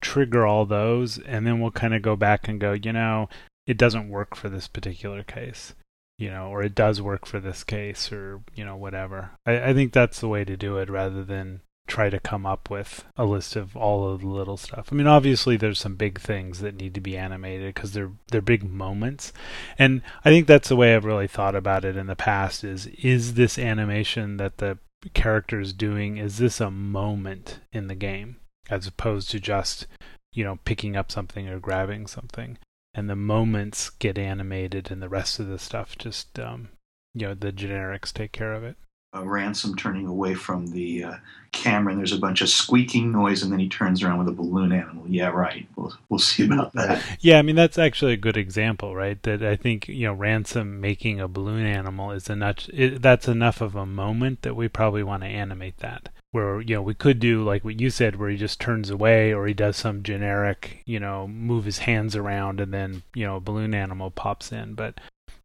trigger 0.00 0.46
all 0.46 0.64
those, 0.64 1.18
and 1.18 1.46
then 1.46 1.60
we'll 1.60 1.72
kind 1.72 1.92
of 1.92 2.02
go 2.02 2.14
back 2.14 2.46
and 2.46 2.60
go, 2.60 2.72
you 2.72 2.92
know, 2.92 3.28
it 3.66 3.76
doesn't 3.76 4.08
work 4.08 4.36
for 4.36 4.48
this 4.48 4.68
particular 4.68 5.22
case 5.22 5.74
you 6.18 6.30
know, 6.30 6.48
or 6.48 6.62
it 6.62 6.74
does 6.74 7.00
work 7.00 7.26
for 7.26 7.40
this 7.40 7.64
case, 7.64 8.10
or 8.12 8.42
you 8.54 8.64
know, 8.64 8.76
whatever. 8.76 9.30
I, 9.46 9.70
I 9.70 9.74
think 9.74 9.92
that's 9.92 10.20
the 10.20 10.28
way 10.28 10.44
to 10.44 10.56
do 10.56 10.78
it, 10.78 10.90
rather 10.90 11.24
than 11.24 11.60
try 11.88 12.10
to 12.10 12.20
come 12.20 12.46
up 12.46 12.70
with 12.70 13.04
a 13.16 13.24
list 13.24 13.56
of 13.56 13.76
all 13.76 14.08
of 14.08 14.20
the 14.20 14.28
little 14.28 14.58
stuff. 14.58 14.88
I 14.92 14.94
mean, 14.94 15.06
obviously 15.06 15.56
there's 15.56 15.80
some 15.80 15.96
big 15.96 16.20
things 16.20 16.60
that 16.60 16.76
need 16.76 16.94
to 16.94 17.00
be 17.00 17.16
animated 17.16 17.74
because 17.74 17.92
they're 17.92 18.12
they're 18.30 18.40
big 18.40 18.62
moments, 18.62 19.32
and 19.78 20.02
I 20.24 20.30
think 20.30 20.46
that's 20.46 20.68
the 20.68 20.76
way 20.76 20.94
I've 20.94 21.04
really 21.04 21.26
thought 21.26 21.56
about 21.56 21.84
it 21.84 21.96
in 21.96 22.06
the 22.06 22.16
past. 22.16 22.62
Is 22.62 22.86
is 22.86 23.34
this 23.34 23.58
animation 23.58 24.36
that 24.36 24.58
the 24.58 24.78
character 25.14 25.60
is 25.60 25.72
doing? 25.72 26.18
Is 26.18 26.38
this 26.38 26.60
a 26.60 26.70
moment 26.70 27.60
in 27.72 27.88
the 27.88 27.94
game 27.94 28.36
as 28.70 28.86
opposed 28.86 29.30
to 29.30 29.40
just 29.40 29.86
you 30.32 30.44
know 30.44 30.58
picking 30.64 30.96
up 30.96 31.10
something 31.10 31.48
or 31.48 31.58
grabbing 31.58 32.06
something? 32.06 32.58
And 32.94 33.08
the 33.08 33.16
moments 33.16 33.90
get 33.90 34.18
animated 34.18 34.90
and 34.90 35.02
the 35.02 35.08
rest 35.08 35.38
of 35.38 35.46
the 35.46 35.58
stuff 35.58 35.96
just 35.96 36.38
um, 36.38 36.70
you 37.14 37.26
know 37.26 37.34
the 37.34 37.52
generics 37.52 38.12
take 38.12 38.32
care 38.32 38.52
of 38.52 38.64
it. 38.64 38.76
Uh, 39.16 39.24
Ransome 39.24 39.74
turning 39.74 40.06
away 40.06 40.34
from 40.34 40.66
the 40.66 41.04
uh, 41.04 41.14
camera 41.52 41.92
and 41.92 41.98
there's 41.98 42.12
a 42.12 42.18
bunch 42.18 42.42
of 42.42 42.48
squeaking 42.50 43.10
noise 43.10 43.42
and 43.42 43.50
then 43.50 43.58
he 43.58 43.66
turns 43.66 44.02
around 44.02 44.18
with 44.18 44.28
a 44.28 44.32
balloon 44.32 44.70
animal. 44.70 45.04
Yeah 45.08 45.28
right. 45.28 45.66
We'll, 45.76 45.96
we'll 46.10 46.18
see 46.18 46.44
about 46.44 46.74
that. 46.74 47.02
Yeah 47.20 47.38
i 47.38 47.42
mean 47.42 47.56
that's 47.56 47.78
actually 47.78 48.12
a 48.12 48.18
good 48.18 48.36
example 48.36 48.94
right? 48.94 49.22
That 49.22 49.42
i 49.42 49.56
think 49.56 49.88
you 49.88 50.06
know 50.06 50.12
Ransome 50.12 50.80
making 50.80 51.20
a 51.20 51.28
balloon 51.28 51.64
animal 51.64 52.10
is 52.10 52.28
enough 52.28 52.68
it, 52.68 53.00
that's 53.00 53.28
enough 53.28 53.60
of 53.60 53.74
a 53.74 53.86
moment 53.86 54.42
that 54.42 54.54
we 54.54 54.68
probably 54.68 55.02
want 55.02 55.22
to 55.22 55.28
animate 55.28 55.78
that 55.78 56.10
where 56.32 56.60
you 56.60 56.74
know 56.74 56.82
we 56.82 56.94
could 56.94 57.18
do 57.18 57.42
like 57.42 57.64
what 57.64 57.80
you 57.80 57.90
said 57.90 58.16
where 58.16 58.28
he 58.28 58.36
just 58.36 58.60
turns 58.60 58.90
away 58.90 59.32
or 59.32 59.46
he 59.46 59.54
does 59.54 59.76
some 59.76 60.02
generic 60.02 60.82
you 60.84 61.00
know 61.00 61.26
move 61.26 61.64
his 61.64 61.78
hands 61.78 62.14
around 62.14 62.60
and 62.60 62.72
then 62.72 63.02
you 63.14 63.24
know 63.26 63.36
a 63.36 63.40
balloon 63.40 63.74
animal 63.74 64.10
pops 64.10 64.52
in. 64.52 64.74
But 64.74 65.00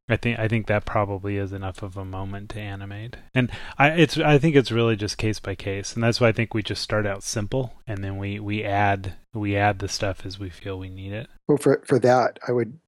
I 0.10 0.18
think 0.18 0.38
I 0.38 0.50
think 0.50 0.68
that 0.68 0.86
probably 0.86 1.38
is 1.38 1.54
enough 1.54 1.82
of 1.82 1.96
a 1.96 2.04
moment 2.04 2.50
to 2.52 2.60
animate, 2.60 3.16
and 3.34 3.50
I 3.78 3.92
it's 3.92 4.18
I 4.18 4.38
think 4.38 4.56
it's 4.56 4.72
really 4.72 4.98
just 4.98 5.18
case 5.18 5.40
by 5.40 5.56
case, 5.56 5.94
and 5.94 6.04
that's 6.04 6.20
why 6.20 6.28
I 6.28 6.34
think 6.34 6.54
we 6.54 6.62
just 6.62 6.82
start 6.82 7.06
out 7.06 7.24
simple, 7.24 7.74
and 7.88 8.04
then 8.04 8.18
we 8.18 8.38
we 8.38 8.66
add 8.66 9.14
we 9.34 9.56
add 9.56 9.80
the 9.80 9.88
stuff 9.88 10.26
as 10.26 10.38
we 10.38 10.50
feel 10.50 10.78
we 10.78 10.90
need 10.90 11.14
it. 11.14 11.30
Well, 11.48 11.58
for 11.58 11.82
for 11.86 12.00
that, 12.00 12.38
I 12.46 12.52
would 12.52 12.80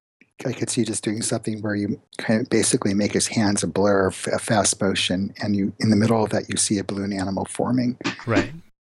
I 0.45 0.51
could 0.51 0.69
see 0.69 0.83
just 0.83 1.03
doing 1.03 1.21
something 1.21 1.61
where 1.61 1.75
you 1.75 1.99
kind 2.17 2.41
of 2.41 2.49
basically 2.49 2.93
make 2.93 3.13
his 3.13 3.27
hands 3.27 3.63
a 3.63 3.67
blur, 3.67 4.07
a 4.07 4.11
fast 4.11 4.81
motion, 4.81 5.33
and 5.41 5.55
you 5.55 5.73
in 5.79 5.89
the 5.89 5.95
middle 5.95 6.23
of 6.23 6.31
that 6.31 6.49
you 6.49 6.57
see 6.57 6.77
a 6.77 6.83
balloon 6.83 7.13
animal 7.13 7.45
forming. 7.45 7.97
Right. 8.25 8.51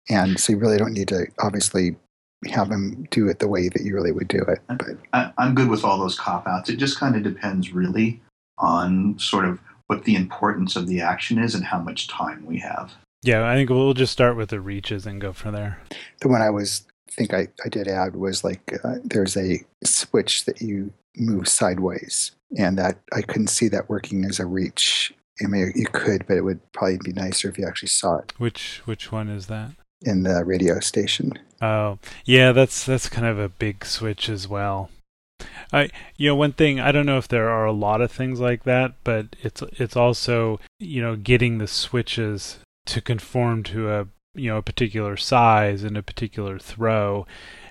And 0.10 0.40
so 0.40 0.54
you 0.54 0.60
really 0.60 0.78
don't 0.78 0.94
need 0.94 1.08
to 1.10 1.28
obviously 1.40 1.96
have 2.50 2.70
him 2.70 3.08
do 3.10 3.28
it 3.28 3.40
the 3.40 3.48
way 3.48 3.70
that 3.70 3.84
you 3.84 3.94
really 3.94 4.12
would 4.12 4.28
do 4.28 4.42
it. 4.42 4.60
But 4.68 4.98
I, 5.14 5.32
am 5.38 5.56
good 5.56 5.70
with 5.70 5.84
all 5.84 5.98
those 5.98 6.18
cop 6.18 6.48
outs. 6.48 6.70
It 6.70 6.78
just 6.78 7.00
kind 7.00 7.16
of 7.16 7.24
depends 7.24 7.74
really 7.74 8.22
on 8.58 9.18
sort 9.18 9.46
of 9.46 9.60
what 9.88 10.04
the 10.04 10.16
importance 10.16 10.76
of 10.76 10.88
the 10.88 11.02
action 11.02 11.38
is 11.38 11.56
and 11.56 11.64
how 11.64 11.80
much 11.80 12.08
time 12.08 12.46
we 12.46 12.60
have. 12.60 12.94
Yeah, 13.24 13.50
I 13.50 13.56
think 13.56 13.70
we'll 13.70 13.94
just 13.94 14.12
start 14.12 14.36
with 14.36 14.50
the 14.50 14.60
reaches 14.60 15.06
and 15.06 15.22
go 15.22 15.32
from 15.32 15.54
there. 15.54 15.80
The 16.20 16.28
one 16.28 16.42
I 16.42 16.50
was 16.50 16.86
think 17.10 17.34
I, 17.34 17.48
I 17.64 17.70
did 17.70 17.88
add 17.88 18.16
was 18.16 18.44
like 18.44 18.74
uh, 18.84 18.96
there's 19.04 19.38
a 19.38 19.64
switch 19.84 20.46
that 20.46 20.62
you 20.62 20.92
move 21.18 21.48
sideways, 21.48 22.32
and 22.58 22.78
that 22.78 22.98
I 23.14 23.22
couldn't 23.22 23.48
see 23.48 23.68
that 23.70 23.90
working 23.90 24.26
as 24.26 24.40
a 24.40 24.46
reach. 24.46 25.14
I 25.44 25.48
mean, 25.48 25.72
you 25.76 25.88
could, 25.88 26.26
but 26.28 26.38
it 26.38 26.42
would 26.42 26.60
probably 26.74 27.00
be 27.04 27.14
nicer 27.14 27.50
if 27.50 27.58
you 27.58 27.68
actually 27.68 27.90
saw 27.90 28.18
it. 28.18 28.34
Which 28.38 28.82
which 28.86 29.12
one 29.12 29.30
is 29.30 29.48
that? 29.48 29.72
In 30.02 30.24
the 30.24 30.44
radio 30.44 30.80
station. 30.80 31.34
Oh, 31.62 31.98
yeah, 32.26 32.52
that's 32.52 32.86
that's 32.86 33.10
kind 33.10 33.26
of 33.26 33.40
a 33.40 33.50
big 33.50 33.86
switch 33.86 34.30
as 34.30 34.48
well. 34.48 34.90
I 35.72 35.90
you 36.18 36.30
know 36.30 36.36
one 36.36 36.54
thing 36.54 36.80
I 36.80 36.92
don't 36.92 37.06
know 37.06 37.18
if 37.18 37.28
there 37.28 37.50
are 37.50 37.66
a 37.66 37.72
lot 37.72 38.02
of 38.02 38.12
things 38.12 38.40
like 38.40 38.64
that, 38.64 38.94
but 39.04 39.36
it's 39.42 39.62
it's 39.78 39.96
also 39.96 40.60
you 40.80 41.02
know 41.02 41.16
getting 41.16 41.58
the 41.58 41.68
switches 41.68 42.60
to 42.86 43.02
conform 43.02 43.64
to 43.64 43.92
a 43.92 44.08
you 44.36 44.50
know 44.50 44.58
a 44.58 44.64
particular 44.64 45.18
size 45.18 45.84
and 45.84 45.98
a 45.98 46.04
particular 46.04 46.60
throw, 46.60 47.26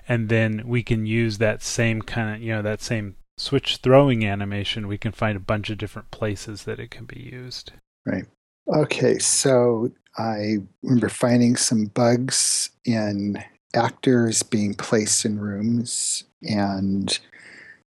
and 0.07 0.29
then 0.29 0.63
we 0.65 0.83
can 0.83 1.05
use 1.05 1.37
that 1.37 1.61
same 1.61 2.01
kind 2.01 2.35
of 2.35 2.41
you 2.41 2.53
know 2.53 2.61
that 2.61 2.81
same 2.81 3.15
switch 3.37 3.77
throwing 3.77 4.25
animation. 4.25 4.87
We 4.87 4.97
can 4.97 5.11
find 5.11 5.35
a 5.35 5.41
bunch 5.41 5.69
of 5.69 5.77
different 5.77 6.11
places 6.11 6.63
that 6.63 6.79
it 6.79 6.91
can 6.91 7.05
be 7.05 7.19
used. 7.19 7.71
Right. 8.05 8.25
Okay, 8.67 9.17
so 9.19 9.91
I 10.17 10.57
remember 10.81 11.09
finding 11.09 11.55
some 11.55 11.85
bugs 11.85 12.69
in 12.85 13.43
actors 13.75 14.43
being 14.43 14.73
placed 14.73 15.25
in 15.25 15.39
rooms 15.39 16.23
and 16.43 17.19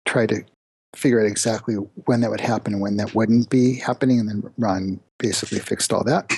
try 0.06 0.26
to 0.26 0.44
figure 0.96 1.20
out 1.20 1.28
exactly 1.28 1.76
when 1.76 2.22
that 2.22 2.32
would 2.32 2.42
happen 2.42 2.74
and 2.74 2.82
when 2.82 2.98
that 2.98 3.14
wouldn't 3.14 3.50
be 3.50 3.76
happening. 3.76 4.20
And 4.20 4.30
then 4.30 4.54
Ron 4.58 5.00
basically 5.18 5.60
fixed 5.60 5.94
all 5.94 6.04
that. 6.06 6.32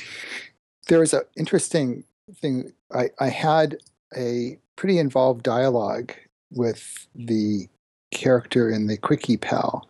There 0.88 1.00
was 1.00 1.14
an 1.14 1.22
interesting 1.36 2.04
thing. 2.36 2.74
I, 2.94 3.10
I 3.20 3.30
had 3.30 3.78
a 4.16 4.58
pretty 4.76 5.00
involved 5.00 5.44
dialogue 5.44 6.14
with 6.52 7.08
the 7.14 7.68
character 8.12 8.70
in 8.70 8.88
the 8.88 8.98
Quickie 8.98 9.38
Pal. 9.38 9.88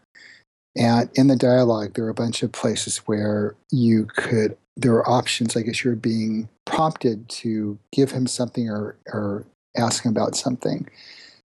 And 0.76 1.10
in 1.16 1.28
the 1.28 1.36
dialogue, 1.36 1.94
there 1.94 2.06
are 2.06 2.10
a 2.10 2.14
bunch 2.14 2.44
of 2.44 2.52
places 2.52 2.98
where 3.00 3.56
you 3.72 4.06
could, 4.06 4.56
there 4.76 4.94
are 4.94 5.10
options. 5.10 5.56
I 5.56 5.62
guess 5.62 5.84
you're 5.84 5.96
being 5.96 6.50
prompted 6.66 7.28
to 7.30 7.80
give 7.92 8.12
him 8.12 8.28
something 8.28 8.70
or, 8.70 8.96
or 9.08 9.46
ask 9.76 10.06
him 10.06 10.12
about 10.12 10.36
something. 10.36 10.88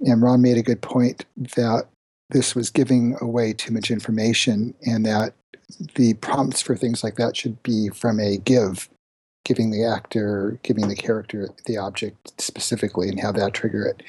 And 0.01 0.23
Ron 0.23 0.41
made 0.41 0.57
a 0.57 0.63
good 0.63 0.81
point 0.81 1.27
that 1.37 1.87
this 2.31 2.55
was 2.55 2.71
giving 2.71 3.17
away 3.21 3.53
too 3.53 3.73
much 3.73 3.91
information 3.91 4.75
and 4.87 5.05
that 5.05 5.35
the 5.95 6.15
prompts 6.15 6.63
for 6.63 6.77
things 6.77 7.05
like 7.05 7.17
that 7.17 7.37
should 7.37 7.63
be 7.63 7.89
from 7.91 8.19
a 8.19 8.39
give, 8.39 8.89
giving 9.45 9.71
the 9.71 9.85
actor, 9.85 10.59
giving 10.63 10.89
the 10.89 10.97
character 10.97 11.49
the 11.67 11.77
object 11.77 12.41
specifically, 12.41 13.09
and 13.09 13.21
have 13.21 13.37
that 13.37 13.53
trigger 13.53 13.85
it. 13.85 14.03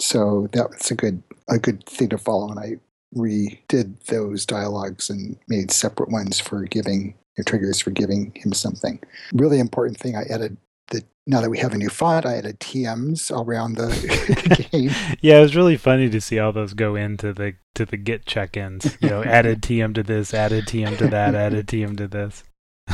So 0.00 0.48
that's 0.52 0.90
a 0.90 0.94
good 0.94 1.22
a 1.48 1.58
good 1.58 1.84
thing 1.86 2.10
to 2.10 2.18
follow. 2.18 2.50
And 2.50 2.60
I 2.60 2.76
redid 3.16 4.04
those 4.06 4.44
dialogues 4.44 5.10
and 5.10 5.36
made 5.48 5.70
separate 5.70 6.10
ones 6.10 6.38
for 6.38 6.62
giving 6.64 7.14
triggers 7.44 7.80
for 7.80 7.90
giving 7.90 8.32
him 8.34 8.52
something. 8.52 9.00
Really 9.32 9.58
important 9.58 9.98
thing 9.98 10.16
I 10.16 10.22
added 10.24 10.56
that 10.90 11.04
now 11.26 11.40
that 11.40 11.50
we 11.50 11.58
have 11.58 11.72
a 11.72 11.78
new 11.78 11.88
font, 11.88 12.26
I 12.26 12.36
added 12.36 12.60
TMs 12.60 13.30
around 13.30 13.76
the 13.76 14.68
game. 14.72 14.90
Yeah, 15.20 15.38
it 15.38 15.42
was 15.42 15.56
really 15.56 15.76
funny 15.76 16.08
to 16.10 16.20
see 16.20 16.38
all 16.38 16.52
those 16.52 16.74
go 16.74 16.96
into 16.96 17.32
the 17.32 17.54
to 17.74 17.84
the 17.84 17.96
Git 17.96 18.26
check-ins. 18.26 18.96
You 19.00 19.10
know, 19.10 19.24
added 19.24 19.62
TM 19.62 19.94
to 19.94 20.02
this, 20.02 20.34
added 20.34 20.66
TM 20.66 20.98
to 20.98 21.08
that, 21.08 21.34
added 21.34 21.66
TM 21.66 21.96
to 21.98 22.08
this. 22.08 22.44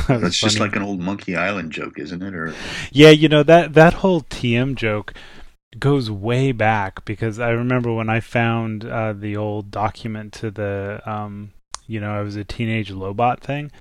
That 0.09 0.19
That's 0.19 0.37
just 0.37 0.59
like 0.59 0.75
an 0.75 0.81
old 0.81 0.99
Monkey 0.99 1.37
Island 1.37 1.71
joke, 1.71 1.97
isn't 1.97 2.21
it? 2.21 2.35
Or 2.35 2.53
yeah, 2.91 3.11
you 3.11 3.29
know 3.29 3.43
that 3.43 3.75
that 3.75 3.93
whole 3.93 4.21
TM 4.23 4.75
joke 4.75 5.13
goes 5.79 6.09
way 6.09 6.51
back 6.51 7.05
because 7.05 7.39
I 7.39 7.49
remember 7.49 7.93
when 7.93 8.09
I 8.09 8.19
found 8.19 8.85
uh, 8.85 9.13
the 9.13 9.35
old 9.35 9.71
document 9.71 10.33
to 10.33 10.51
the 10.51 11.01
um, 11.05 11.51
you 11.87 11.99
know 11.99 12.11
I 12.11 12.21
was 12.21 12.35
a 12.35 12.43
teenage 12.43 12.91
Lobot 12.91 13.39
thing, 13.39 13.71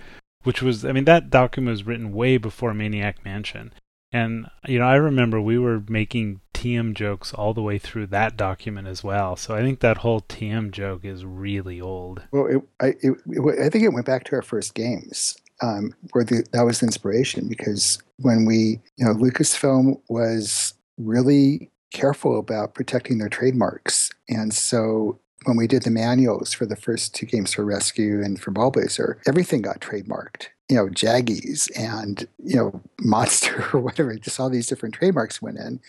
which 0.43 0.63
was 0.63 0.85
I 0.85 0.93
mean 0.93 1.05
that 1.05 1.31
document 1.31 1.73
was 1.73 1.87
written 1.87 2.13
way 2.13 2.37
before 2.37 2.75
Maniac 2.75 3.25
Mansion, 3.25 3.73
and 4.13 4.47
you 4.67 4.79
know 4.79 4.87
I 4.87 4.97
remember 4.97 5.41
we 5.41 5.59
were 5.59 5.83
making 5.89 6.41
TM 6.53 6.95
jokes 6.95 7.33
all 7.35 7.53
the 7.53 7.63
way 7.63 7.79
through 7.79 8.07
that 8.09 8.37
document 8.37 8.89
as 8.89 9.05
well. 9.05 9.37
So 9.37 9.55
I 9.55 9.61
think 9.61 9.81
that 9.81 9.99
whole 9.99 10.23
TM 10.23 10.71
joke 10.71 11.05
is 11.05 11.25
really 11.25 11.81
old. 11.81 12.23
Well, 12.33 12.47
it, 12.47 12.63
I 12.81 12.87
it, 13.03 13.17
it, 13.27 13.61
I 13.61 13.69
think 13.69 13.85
it 13.85 13.93
went 13.93 14.07
back 14.07 14.25
to 14.25 14.37
our 14.37 14.43
first 14.43 14.75
games. 14.75 15.37
Um, 15.63 15.95
where 16.11 16.25
the, 16.25 16.45
that 16.53 16.63
was 16.63 16.81
the 16.81 16.87
inspiration 16.87 17.49
because 17.49 18.03
when 18.19 18.45
we, 18.45 18.81
you 18.97 19.07
know, 19.07 19.15
Lucasfilm 19.15 20.01
was 20.09 20.75
really 20.99 21.71
careful 21.95 22.39
about 22.39 22.75
protecting 22.75 23.17
their 23.19 23.31
trademarks. 23.31 24.11
And 24.29 24.53
so 24.53 25.19
when 25.45 25.57
we 25.57 25.67
did 25.67 25.85
the 25.85 25.91
manuals 25.91 26.53
for 26.53 26.67
the 26.67 26.77
first 26.77 27.15
two 27.15 27.25
games 27.25 27.55
for 27.55 27.65
Rescue 27.65 28.23
and 28.23 28.39
for 28.39 28.53
Ballblazer, 28.53 29.17
everything 29.27 29.63
got 29.63 29.81
trademarked. 29.81 30.49
You 30.69 30.77
know, 30.77 30.87
Jaggies 30.89 31.71
and, 31.79 32.27
you 32.43 32.57
know, 32.57 32.83
Monster 33.01 33.65
or 33.73 33.81
whatever, 33.81 34.15
just 34.17 34.39
all 34.39 34.51
these 34.51 34.67
different 34.67 34.95
trademarks 34.95 35.41
went 35.41 35.59
in. 35.59 35.81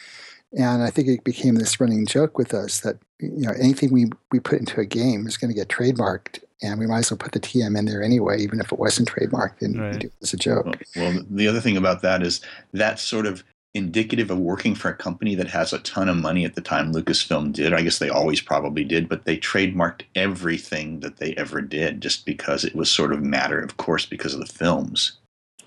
And 0.58 0.84
I 0.84 0.90
think 0.90 1.10
it 1.10 1.24
became 1.26 1.56
this 1.56 1.80
running 1.82 2.06
joke 2.06 2.38
with 2.38 2.54
us 2.54 2.80
that, 2.82 2.98
you 3.20 3.46
know, 3.46 3.52
anything 3.60 3.92
we, 3.92 4.06
we 4.32 4.40
put 4.40 4.60
into 4.60 4.80
a 4.80 4.86
game 4.86 5.28
is 5.28 5.36
going 5.36 5.52
to 5.52 5.56
get 5.56 5.68
trademarked 5.68 6.40
and 6.62 6.80
we 6.80 6.88
might 6.88 7.00
as 7.00 7.12
well 7.12 7.18
put 7.18 7.34
the 7.34 7.40
TM 7.40 7.78
in 7.78 7.86
there 7.86 8.02
anyway, 8.02 8.40
even 8.40 8.60
if 8.60 8.72
it 8.72 8.80
wasn't 8.80 9.12
trademarked 9.12 9.62
and 9.62 9.80
right. 9.80 10.00
do 10.00 10.08
it 10.08 10.14
as 10.22 10.34
a 10.34 10.38
joke. 10.38 10.66
Well, 10.96 11.14
well, 11.14 11.26
the 11.30 11.48
other 11.48 11.60
thing 11.60 11.76
about 11.76 12.02
that 12.04 12.24
is 12.24 12.42
that 12.74 13.00
sort 13.00 13.26
of 13.26 13.44
indicative 13.76 14.32
of 14.32 14.40
working 14.40 14.74
for 14.74 14.90
a 14.90 14.96
company 14.96 15.36
that 15.36 15.50
has 15.50 15.74
a 15.74 15.80
ton 15.80 16.10
of 16.10 16.16
money 16.16 16.46
at 16.46 16.56
the 16.56 16.62
time 16.62 16.94
Lucasfilm 16.94 17.52
did. 17.52 17.74
I 17.74 17.82
guess 17.82 18.00
they 18.00 18.10
always 18.10 18.42
probably 18.42 18.86
did, 18.86 19.08
but 19.10 19.26
they 19.26 19.38
trademarked 19.38 20.04
everything 20.16 21.02
that 21.02 21.18
they 21.18 21.34
ever 21.36 21.62
did 21.62 22.02
just 22.02 22.26
because 22.26 22.64
it 22.64 22.76
was 22.76 22.90
sort 22.90 23.14
of 23.14 23.22
matter 23.22 23.60
of 23.60 23.78
course 23.78 24.06
because 24.06 24.34
of 24.34 24.40
the 24.40 24.52
films. 24.52 25.18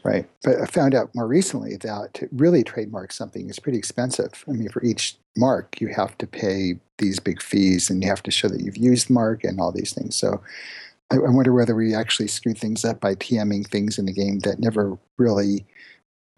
Right. 0.05 0.29
But 0.43 0.61
I 0.61 0.67
found 0.67 0.95
out 0.95 1.15
more 1.15 1.27
recently 1.27 1.77
that 1.77 2.15
to 2.15 2.29
really 2.33 2.65
trademark 2.65 3.13
something 3.13 3.51
is 3.51 3.59
pretty 3.59 3.79
expensive. 3.79 4.45
I 4.49 4.53
mean, 4.53 4.69
for 4.71 4.83
each 4.83 5.17
mark, 5.37 5.81
you 5.81 5.89
have 5.89 6.17
to 6.19 6.27
pay 6.27 6.79
these 6.99 7.19
big 7.19 7.43
fees 7.43 7.91
and 7.91 8.03
you 8.03 8.09
have 8.09 8.23
to 8.23 8.31
show 8.31 8.49
that 8.49 8.61
you've 8.61 8.77
used 8.77 9.11
mark 9.11 9.45
and 9.45 9.61
all 9.61 9.73
these 9.73 9.93
things. 9.93 10.17
So 10.17 10.41
I, 11.11 11.17
I 11.17 11.31
wonder 11.31 11.53
whether 11.53 11.75
we 11.75 11.95
actually 11.95 12.29
screwed 12.29 12.59
things 12.59 12.85
up 12.85 13.01
by 13.01 13.17
TMing 13.17 13.67
things 13.67 13.99
in 13.99 14.07
the 14.07 14.13
game 14.13 14.39
that 14.41 14.61
never 14.61 14.97
really 15.17 15.67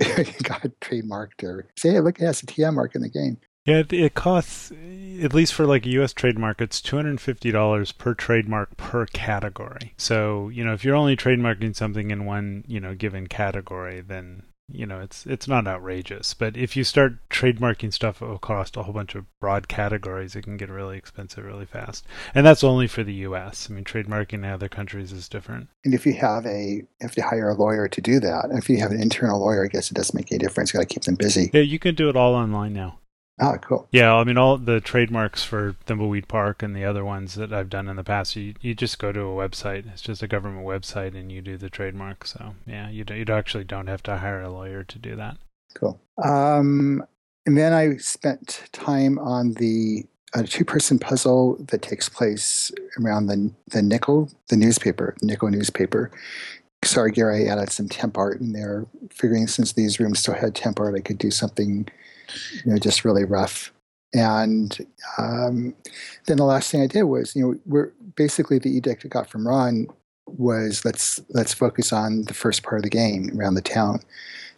got 0.43 0.63
trademarked 0.81 1.43
or 1.43 1.69
say, 1.77 1.91
hey, 1.91 2.01
look, 2.01 2.21
it 2.21 2.25
has 2.25 2.43
a 2.43 2.47
TM 2.47 2.75
mark 2.75 2.95
in 2.95 3.03
the 3.03 3.09
game. 3.09 3.39
Yeah, 3.67 3.83
it, 3.91 4.15
costs 4.15 4.73
at 4.73 5.35
least 5.35 5.53
for 5.53 5.67
like 5.67 5.85
U.S. 5.85 6.15
trademark, 6.15 6.63
it's 6.63 6.81
two 6.81 6.97
hundred 6.97 7.11
and 7.11 7.21
fifty 7.21 7.51
dollars 7.51 7.93
per 7.93 8.15
trademark 8.15 8.77
per 8.79 9.05
category. 9.07 9.93
So 9.99 10.49
you 10.49 10.65
know, 10.65 10.73
if 10.73 10.83
you're 10.83 10.97
only 10.97 11.15
trademarking 11.15 11.77
something 11.77 12.11
in 12.11 12.25
one 12.25 12.65
you 12.67 12.81
know 12.81 12.95
given 12.95 13.27
category, 13.27 14.01
then 14.01 14.45
you 14.73 14.87
know 14.87 15.01
it's 15.01 15.27
it's 15.27 15.49
not 15.49 15.67
outrageous 15.67 16.35
but 16.35 16.57
if 16.57 16.77
you 16.77 16.85
start 16.85 17.17
trademarking 17.29 17.93
stuff 17.93 18.23
across 18.23 18.71
a 18.77 18.83
whole 18.83 18.95
bunch 18.95 19.15
of 19.15 19.25
broad 19.41 19.69
categories 19.69 20.37
it 20.37 20.43
can 20.43 20.57
get 20.57 20.69
really 20.69 20.97
expensive 20.97 21.45
really 21.45 21.67
fast. 21.67 22.07
And 22.35 22.47
that's 22.47 22.65
only 22.65 22.87
for 22.87 23.03
the 23.03 23.15
us 23.15 23.69
i 23.71 23.75
mean 23.75 23.85
trademarking 23.85 24.35
in 24.35 24.45
other 24.45 24.69
countries 24.69 25.13
is 25.13 25.29
different. 25.29 25.69
And 25.85 25.95
if 25.95 26.07
you 26.07 26.15
have 26.15 26.47
a 26.47 26.83
if 27.01 27.17
you 27.17 27.23
hire 27.23 27.51
a 27.51 27.55
lawyer 27.55 27.89
to 27.89 28.01
do 28.01 28.21
that 28.21 28.49
if 28.53 28.69
you 28.69 28.79
have 28.79 28.91
an 28.91 29.03
internal 29.03 29.41
lawyer 29.41 29.65
i 29.65 29.69
guess 29.69 29.91
it 29.91 29.95
doesn't 29.95 30.15
make 30.15 30.31
any 30.33 30.39
difference. 30.39 30.73
You 30.73 30.79
got 30.79 30.89
to 30.89 30.95
keep 30.95 31.05
them 31.05 31.17
busy. 31.17 31.51
Yeah 31.53 31.63
you 31.63 31.79
can 31.79 31.95
do 31.95 32.09
it 32.09 32.17
all 32.17 32.35
online 32.35 32.73
now 32.73 32.99
Oh, 33.41 33.57
cool. 33.63 33.89
Yeah, 33.91 34.15
I 34.15 34.25
mean, 34.25 34.37
all 34.37 34.59
the 34.59 34.81
trademarks 34.83 35.43
for 35.43 35.75
Thimbleweed 35.87 36.29
Park 36.29 36.63
and 36.63 36.77
the 36.77 36.85
other 36.85 37.05
ones 37.05 37.37
that 37.37 37.53
I've 37.53 37.71
done 37.71 37.89
in 37.89 37.97
the 37.97 38.05
past, 38.05 38.37
you, 38.37 38.55
you 38.61 38.75
just 38.75 38.99
go 38.99 39.13
to 39.13 39.21
a 39.21 39.49
website. 39.49 39.91
It's 39.91 40.03
just 40.03 40.23
a 40.23 40.29
government 40.29 40.67
website, 40.67 41.17
and 41.17 41.33
you 41.33 41.41
do 41.41 41.57
the 41.57 41.71
trademark. 41.71 42.27
So 42.27 42.55
yeah, 42.67 42.91
you 42.91 43.05
you 43.09 43.25
actually 43.31 43.65
don't 43.65 43.87
have 43.87 44.03
to 44.05 44.19
hire 44.19 44.43
a 44.43 44.51
lawyer 44.51 44.85
to 44.85 44.99
do 44.99 45.17
that. 45.17 45.39
Cool. 45.75 45.99
Um, 46.23 47.03
and 47.47 47.57
then 47.57 47.73
I 47.73 47.97
spent 47.97 48.69
time 48.73 49.19
on 49.19 49.55
the 49.55 50.05
a 50.35 50.45
two-person 50.45 50.99
puzzle 50.99 51.57
that 51.71 51.83
takes 51.83 52.09
place 52.09 52.71
around 53.01 53.27
the 53.27 53.51
the 53.69 53.81
Nickel, 53.81 54.31
the 54.49 54.57
newspaper, 54.57 55.17
Nickel 55.23 55.49
newspaper. 55.49 56.11
Sorry, 56.85 57.13
Gary, 57.13 57.49
I 57.49 57.53
added 57.53 57.71
some 57.71 57.89
temp 57.89 58.17
art 58.17 58.41
in 58.41 58.53
there, 58.53 58.87
figuring 59.11 59.47
since 59.47 59.73
these 59.73 59.99
rooms 59.99 60.21
still 60.21 60.35
had 60.35 60.55
temp 60.55 60.81
art, 60.81 60.95
I 60.95 61.01
could 61.01 61.19
do 61.19 61.31
something 61.31 61.89
you 62.65 62.73
know, 62.73 62.79
just 62.79 63.05
really 63.05 63.25
rough. 63.25 63.73
And 64.13 64.77
um, 65.19 65.75
then 66.27 66.39
the 66.39 66.45
last 66.45 66.71
thing 66.71 66.83
I 66.83 66.87
did 66.87 67.05
was, 67.05 67.37
you 67.37 67.43
know, 67.43 67.59
we're 67.67 67.93
basically 68.17 68.59
the 68.59 68.71
edict 68.71 69.05
I 69.05 69.09
got 69.09 69.29
from 69.29 69.47
Ron 69.47 69.87
was 70.27 70.85
let's 70.85 71.21
let's 71.31 71.55
focus 71.55 71.93
on 71.93 72.23
the 72.23 72.35
first 72.35 72.63
part 72.63 72.79
of 72.79 72.83
the 72.83 72.91
game 72.91 73.31
around 73.39 73.55
the 73.55 73.63
town. 73.63 74.01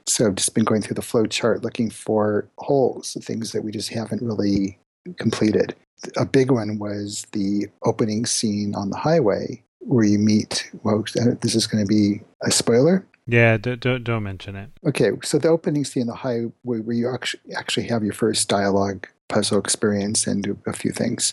So 0.06 0.26
I've 0.26 0.34
just 0.34 0.54
been 0.54 0.64
going 0.64 0.82
through 0.82 0.94
the 0.94 1.02
flow 1.02 1.26
chart 1.26 1.62
looking 1.62 1.90
for 1.90 2.48
holes, 2.58 3.16
things 3.22 3.52
that 3.52 3.62
we 3.62 3.70
just 3.70 3.90
haven't 3.90 4.22
really 4.22 4.78
completed. 5.16 5.74
A 6.16 6.24
big 6.24 6.50
one 6.50 6.78
was 6.78 7.26
the 7.32 7.68
opening 7.84 8.26
scene 8.26 8.74
on 8.74 8.90
the 8.90 8.96
highway 8.96 9.62
where 9.78 10.04
you 10.04 10.18
meet. 10.18 10.70
Well, 10.82 11.04
this 11.14 11.54
is 11.54 11.66
going 11.66 11.84
to 11.84 11.88
be 11.88 12.22
a 12.42 12.50
spoiler. 12.50 13.06
Yeah, 13.26 13.56
don't, 13.56 13.80
don't 13.80 14.04
don't 14.04 14.22
mention 14.22 14.56
it. 14.56 14.70
Okay, 14.84 15.10
so 15.22 15.38
the 15.38 15.48
opening 15.48 15.84
scene, 15.84 16.02
in 16.02 16.06
the 16.08 16.14
highway 16.14 16.50
where 16.62 16.96
you 16.96 17.12
actually 17.12 17.54
actually 17.54 17.86
have 17.88 18.02
your 18.02 18.14
first 18.14 18.48
dialogue 18.48 19.06
puzzle 19.28 19.58
experience 19.58 20.26
and 20.26 20.42
do 20.42 20.58
a 20.66 20.72
few 20.72 20.90
things, 20.90 21.32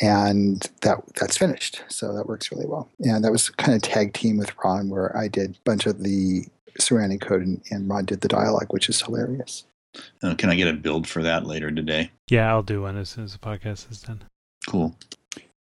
and 0.00 0.70
that 0.82 0.98
that's 1.16 1.36
finished. 1.36 1.82
So 1.88 2.14
that 2.14 2.26
works 2.26 2.50
really 2.50 2.66
well. 2.66 2.88
And 3.00 3.22
that 3.24 3.32
was 3.32 3.50
kind 3.50 3.74
of 3.74 3.82
tag 3.82 4.14
team 4.14 4.38
with 4.38 4.52
Ron, 4.64 4.88
where 4.88 5.16
I 5.16 5.28
did 5.28 5.56
a 5.56 5.60
bunch 5.64 5.86
of 5.86 6.02
the 6.02 6.46
surrounding 6.78 7.18
code 7.18 7.42
and, 7.42 7.60
and 7.70 7.88
Ron 7.88 8.06
did 8.06 8.22
the 8.22 8.28
dialogue, 8.28 8.72
which 8.72 8.88
is 8.88 9.02
hilarious. 9.02 9.64
Uh, 10.22 10.34
can 10.34 10.50
I 10.50 10.54
get 10.54 10.68
a 10.68 10.72
build 10.72 11.06
for 11.06 11.22
that 11.22 11.46
later 11.46 11.70
today? 11.70 12.10
Yeah, 12.30 12.48
I'll 12.48 12.62
do 12.62 12.82
one 12.82 12.96
as 12.96 13.10
soon 13.10 13.24
as 13.24 13.32
the 13.32 13.38
podcast 13.38 13.90
is 13.90 14.00
done. 14.00 14.22
Cool. 14.68 14.94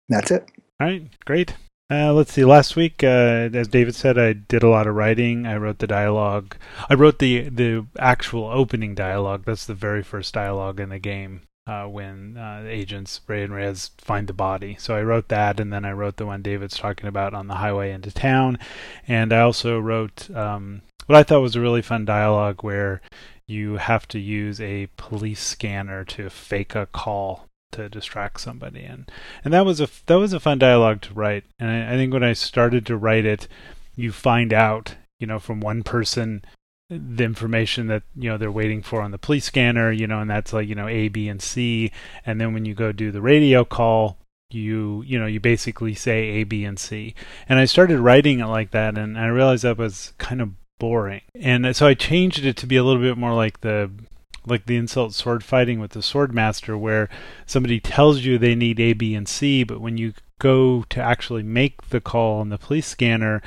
That's 0.08 0.30
it. 0.30 0.48
All 0.80 0.86
right, 0.86 1.08
great. 1.24 1.54
Uh, 1.90 2.12
let's 2.12 2.32
see. 2.34 2.44
Last 2.44 2.76
week, 2.76 3.02
uh, 3.02 3.48
as 3.54 3.66
David 3.66 3.94
said, 3.94 4.18
I 4.18 4.34
did 4.34 4.62
a 4.62 4.68
lot 4.68 4.86
of 4.86 4.94
writing. 4.94 5.46
I 5.46 5.56
wrote 5.56 5.78
the 5.78 5.86
dialogue. 5.86 6.54
I 6.90 6.94
wrote 6.94 7.18
the 7.18 7.48
the 7.48 7.86
actual 7.98 8.44
opening 8.44 8.94
dialogue. 8.94 9.44
That's 9.46 9.64
the 9.64 9.74
very 9.74 10.02
first 10.02 10.34
dialogue 10.34 10.80
in 10.80 10.90
the 10.90 10.98
game 10.98 11.40
uh, 11.66 11.84
when 11.84 12.36
uh, 12.36 12.64
agents 12.66 13.22
Ray 13.26 13.42
and 13.42 13.54
Reyes 13.54 13.90
find 13.96 14.26
the 14.26 14.34
body. 14.34 14.76
So 14.78 14.94
I 14.94 15.02
wrote 15.02 15.28
that, 15.28 15.58
and 15.58 15.72
then 15.72 15.86
I 15.86 15.92
wrote 15.92 16.18
the 16.18 16.26
one 16.26 16.42
David's 16.42 16.76
talking 16.76 17.08
about 17.08 17.32
on 17.32 17.46
the 17.46 17.54
highway 17.54 17.92
into 17.92 18.12
town. 18.12 18.58
And 19.06 19.32
I 19.32 19.40
also 19.40 19.78
wrote 19.78 20.30
um, 20.36 20.82
what 21.06 21.16
I 21.16 21.22
thought 21.22 21.40
was 21.40 21.56
a 21.56 21.60
really 21.60 21.82
fun 21.82 22.04
dialogue 22.04 22.62
where 22.62 23.00
you 23.46 23.78
have 23.78 24.06
to 24.08 24.18
use 24.18 24.60
a 24.60 24.90
police 24.98 25.40
scanner 25.40 26.04
to 26.04 26.28
fake 26.28 26.74
a 26.74 26.84
call 26.84 27.47
to 27.72 27.88
distract 27.88 28.40
somebody. 28.40 28.82
And 28.82 29.10
and 29.44 29.52
that 29.52 29.64
was 29.64 29.80
a 29.80 29.88
that 30.06 30.18
was 30.18 30.32
a 30.32 30.40
fun 30.40 30.58
dialogue 30.58 31.00
to 31.02 31.14
write. 31.14 31.44
And 31.58 31.70
I, 31.70 31.94
I, 31.94 31.96
think 31.96 32.12
when 32.12 32.24
I 32.24 32.32
started 32.32 32.86
to 32.86 32.96
write 32.96 33.24
it 33.24 33.48
you 33.96 34.12
find 34.12 34.52
out 34.52 34.94
you 35.18 35.26
know 35.26 35.38
from 35.38 35.60
one 35.60 35.82
person 35.82 36.44
the 36.88 37.24
information 37.24 37.88
that 37.88 38.02
you 38.16 38.30
know 38.30 38.38
they're 38.38 38.50
waiting 38.50 38.80
for 38.80 39.02
on 39.02 39.10
the 39.10 39.18
police 39.18 39.44
scanner 39.44 39.90
you 39.92 40.06
know 40.06 40.20
and 40.20 40.30
that's 40.30 40.52
like 40.52 40.68
you 40.68 40.74
know 40.74 40.88
A 40.88 41.08
B 41.08 41.28
and 41.28 41.42
C. 41.42 41.92
And 42.24 42.40
then 42.40 42.54
when 42.54 42.64
you 42.64 42.74
go 42.74 42.92
do 42.92 43.10
the 43.10 43.22
radio 43.22 43.64
call 43.64 44.18
you 44.50 45.02
you 45.02 45.18
know 45.18 45.26
you 45.26 45.40
basically 45.40 45.94
say 45.94 46.20
A 46.28 46.44
B 46.44 46.64
and 46.64 46.78
C. 46.78 47.14
And 47.48 47.58
I 47.58 47.64
started 47.64 48.00
writing 48.00 48.40
it 48.40 48.46
like 48.46 48.70
that 48.70 48.96
and 48.96 49.18
I 49.18 49.26
realized 49.26 49.64
that 49.64 49.78
was 49.78 50.12
kind 50.18 50.40
of 50.40 50.52
boring. 50.78 51.22
And 51.34 51.74
so 51.76 51.86
I 51.86 51.94
changed 51.94 52.44
it 52.44 52.56
to 52.58 52.66
be 52.66 52.76
a 52.76 52.84
little 52.84 53.02
bit 53.02 53.18
more 53.18 53.34
like 53.34 53.60
the 53.60 53.90
like 54.50 54.66
the 54.66 54.76
insult 54.76 55.14
sword 55.14 55.44
fighting 55.44 55.80
with 55.80 55.92
the 55.92 56.02
sword 56.02 56.34
master 56.34 56.76
where 56.76 57.08
somebody 57.46 57.80
tells 57.80 58.20
you 58.20 58.38
they 58.38 58.54
need 58.54 58.80
A, 58.80 58.92
B, 58.92 59.14
and 59.14 59.28
C, 59.28 59.64
but 59.64 59.80
when 59.80 59.96
you 59.96 60.14
go 60.38 60.84
to 60.90 61.02
actually 61.02 61.42
make 61.42 61.88
the 61.88 62.00
call 62.00 62.40
on 62.40 62.48
the 62.48 62.58
police 62.58 62.86
scanner, 62.86 63.42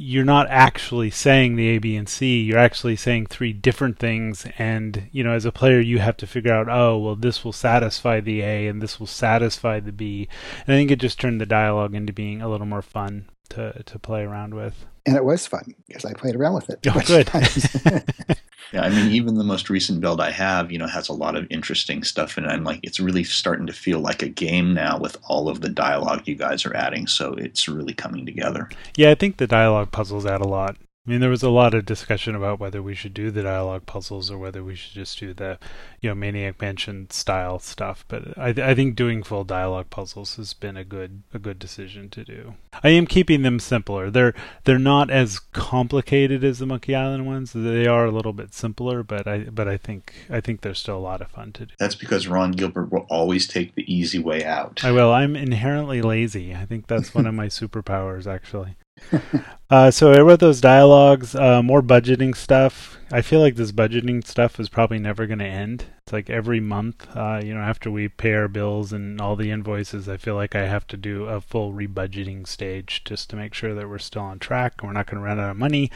you're 0.00 0.24
not 0.24 0.46
actually 0.48 1.10
saying 1.10 1.56
the 1.56 1.68
A, 1.70 1.78
B, 1.78 1.96
and 1.96 2.08
C. 2.08 2.40
You're 2.40 2.58
actually 2.58 2.94
saying 2.94 3.26
three 3.26 3.52
different 3.52 3.98
things, 3.98 4.46
and 4.56 5.08
you 5.10 5.24
know, 5.24 5.32
as 5.32 5.44
a 5.44 5.50
player, 5.50 5.80
you 5.80 5.98
have 5.98 6.16
to 6.18 6.26
figure 6.26 6.52
out, 6.52 6.68
oh, 6.68 6.96
well, 6.98 7.16
this 7.16 7.44
will 7.44 7.52
satisfy 7.52 8.20
the 8.20 8.42
A, 8.42 8.68
and 8.68 8.80
this 8.80 9.00
will 9.00 9.08
satisfy 9.08 9.80
the 9.80 9.90
B. 9.90 10.28
And 10.66 10.74
I 10.74 10.78
think 10.78 10.92
it 10.92 11.00
just 11.00 11.18
turned 11.18 11.40
the 11.40 11.46
dialogue 11.46 11.94
into 11.94 12.12
being 12.12 12.40
a 12.40 12.48
little 12.48 12.66
more 12.66 12.82
fun 12.82 13.28
to 13.50 13.82
to 13.82 13.98
play 13.98 14.22
around 14.22 14.54
with. 14.54 14.86
And 15.06 15.16
it 15.16 15.24
was 15.24 15.46
fun 15.46 15.74
because 15.86 16.04
I 16.04 16.12
played 16.12 16.36
around 16.36 16.54
with 16.54 16.70
it. 16.70 16.86
Oh, 16.86 17.00
good. 17.06 17.30
yeah, 18.72 18.82
I 18.82 18.90
mean, 18.90 19.10
even 19.10 19.36
the 19.36 19.44
most 19.44 19.70
recent 19.70 20.00
build 20.00 20.20
I 20.20 20.30
have, 20.30 20.70
you 20.70 20.78
know, 20.78 20.86
has 20.86 21.08
a 21.08 21.14
lot 21.14 21.36
of 21.36 21.46
interesting 21.50 22.04
stuff 22.04 22.36
in 22.36 22.44
it. 22.44 22.48
I'm 22.48 22.64
like, 22.64 22.80
it's 22.82 23.00
really 23.00 23.24
starting 23.24 23.66
to 23.66 23.72
feel 23.72 24.00
like 24.00 24.22
a 24.22 24.28
game 24.28 24.74
now 24.74 24.98
with 24.98 25.16
all 25.24 25.48
of 25.48 25.62
the 25.62 25.70
dialogue 25.70 26.22
you 26.26 26.34
guys 26.34 26.66
are 26.66 26.76
adding. 26.76 27.06
So 27.06 27.32
it's 27.34 27.68
really 27.68 27.94
coming 27.94 28.26
together. 28.26 28.68
Yeah, 28.96 29.10
I 29.10 29.14
think 29.14 29.38
the 29.38 29.46
dialogue 29.46 29.92
puzzles 29.92 30.26
add 30.26 30.42
a 30.42 30.48
lot. 30.48 30.76
I 31.08 31.10
mean, 31.10 31.20
there 31.20 31.30
was 31.30 31.42
a 31.42 31.48
lot 31.48 31.72
of 31.72 31.86
discussion 31.86 32.34
about 32.34 32.60
whether 32.60 32.82
we 32.82 32.94
should 32.94 33.14
do 33.14 33.30
the 33.30 33.42
dialogue 33.42 33.86
puzzles 33.86 34.30
or 34.30 34.36
whether 34.36 34.62
we 34.62 34.74
should 34.74 34.92
just 34.92 35.18
do 35.18 35.32
the, 35.32 35.58
you 36.02 36.10
know, 36.10 36.14
Maniac 36.14 36.60
Mansion 36.60 37.08
style 37.08 37.58
stuff. 37.58 38.04
But 38.08 38.36
I, 38.36 38.48
I 38.48 38.74
think 38.74 38.94
doing 38.94 39.22
full 39.22 39.44
dialogue 39.44 39.88
puzzles 39.88 40.36
has 40.36 40.52
been 40.52 40.76
a 40.76 40.84
good 40.84 41.22
a 41.32 41.38
good 41.38 41.58
decision 41.58 42.10
to 42.10 42.24
do. 42.24 42.56
I 42.84 42.90
am 42.90 43.06
keeping 43.06 43.40
them 43.40 43.58
simpler. 43.58 44.10
They're 44.10 44.34
they're 44.64 44.78
not 44.78 45.08
as 45.08 45.38
complicated 45.38 46.44
as 46.44 46.58
the 46.58 46.66
Monkey 46.66 46.94
Island 46.94 47.26
ones. 47.26 47.54
They 47.54 47.86
are 47.86 48.04
a 48.04 48.10
little 48.10 48.34
bit 48.34 48.52
simpler, 48.52 49.02
but 49.02 49.26
I 49.26 49.44
but 49.44 49.66
I 49.66 49.78
think 49.78 50.12
I 50.28 50.42
think 50.42 50.60
they're 50.60 50.74
still 50.74 50.98
a 50.98 51.00
lot 51.00 51.22
of 51.22 51.30
fun 51.30 51.52
to 51.52 51.64
do. 51.64 51.74
That's 51.78 51.94
because 51.94 52.28
Ron 52.28 52.52
Gilbert 52.52 52.92
will 52.92 53.06
always 53.08 53.46
take 53.46 53.74
the 53.76 53.90
easy 53.90 54.18
way 54.18 54.44
out. 54.44 54.84
I 54.84 54.92
will. 54.92 55.10
I'm 55.10 55.36
inherently 55.36 56.02
lazy. 56.02 56.54
I 56.54 56.66
think 56.66 56.86
that's 56.86 57.14
one 57.14 57.26
of 57.26 57.32
my 57.32 57.46
superpowers, 57.46 58.26
actually. 58.26 58.76
uh, 59.70 59.90
so 59.90 60.12
I 60.12 60.20
wrote 60.20 60.40
those 60.40 60.60
dialogues, 60.60 61.34
uh, 61.34 61.62
more 61.62 61.82
budgeting 61.82 62.36
stuff. 62.36 62.98
I 63.10 63.22
feel 63.22 63.40
like 63.40 63.56
this 63.56 63.72
budgeting 63.72 64.26
stuff 64.26 64.60
is 64.60 64.68
probably 64.68 64.98
never 64.98 65.26
going 65.26 65.38
to 65.38 65.46
end. 65.46 65.86
It's 66.02 66.12
like 66.12 66.28
every 66.28 66.60
month, 66.60 67.06
uh, 67.16 67.40
you 67.42 67.54
know, 67.54 67.60
after 67.60 67.90
we 67.90 68.08
pay 68.08 68.34
our 68.34 68.48
bills 68.48 68.92
and 68.92 69.20
all 69.20 69.34
the 69.34 69.50
invoices, 69.50 70.08
I 70.08 70.18
feel 70.18 70.34
like 70.34 70.54
I 70.54 70.66
have 70.66 70.86
to 70.88 70.96
do 70.96 71.24
a 71.24 71.40
full 71.40 71.72
rebudgeting 71.72 72.46
stage 72.46 73.02
just 73.04 73.30
to 73.30 73.36
make 73.36 73.54
sure 73.54 73.74
that 73.74 73.88
we're 73.88 73.98
still 73.98 74.22
on 74.22 74.38
track 74.38 74.74
and 74.78 74.88
we're 74.88 74.94
not 74.94 75.06
going 75.06 75.22
to 75.22 75.26
run 75.26 75.40
out 75.40 75.50
of 75.50 75.56
money. 75.56 75.90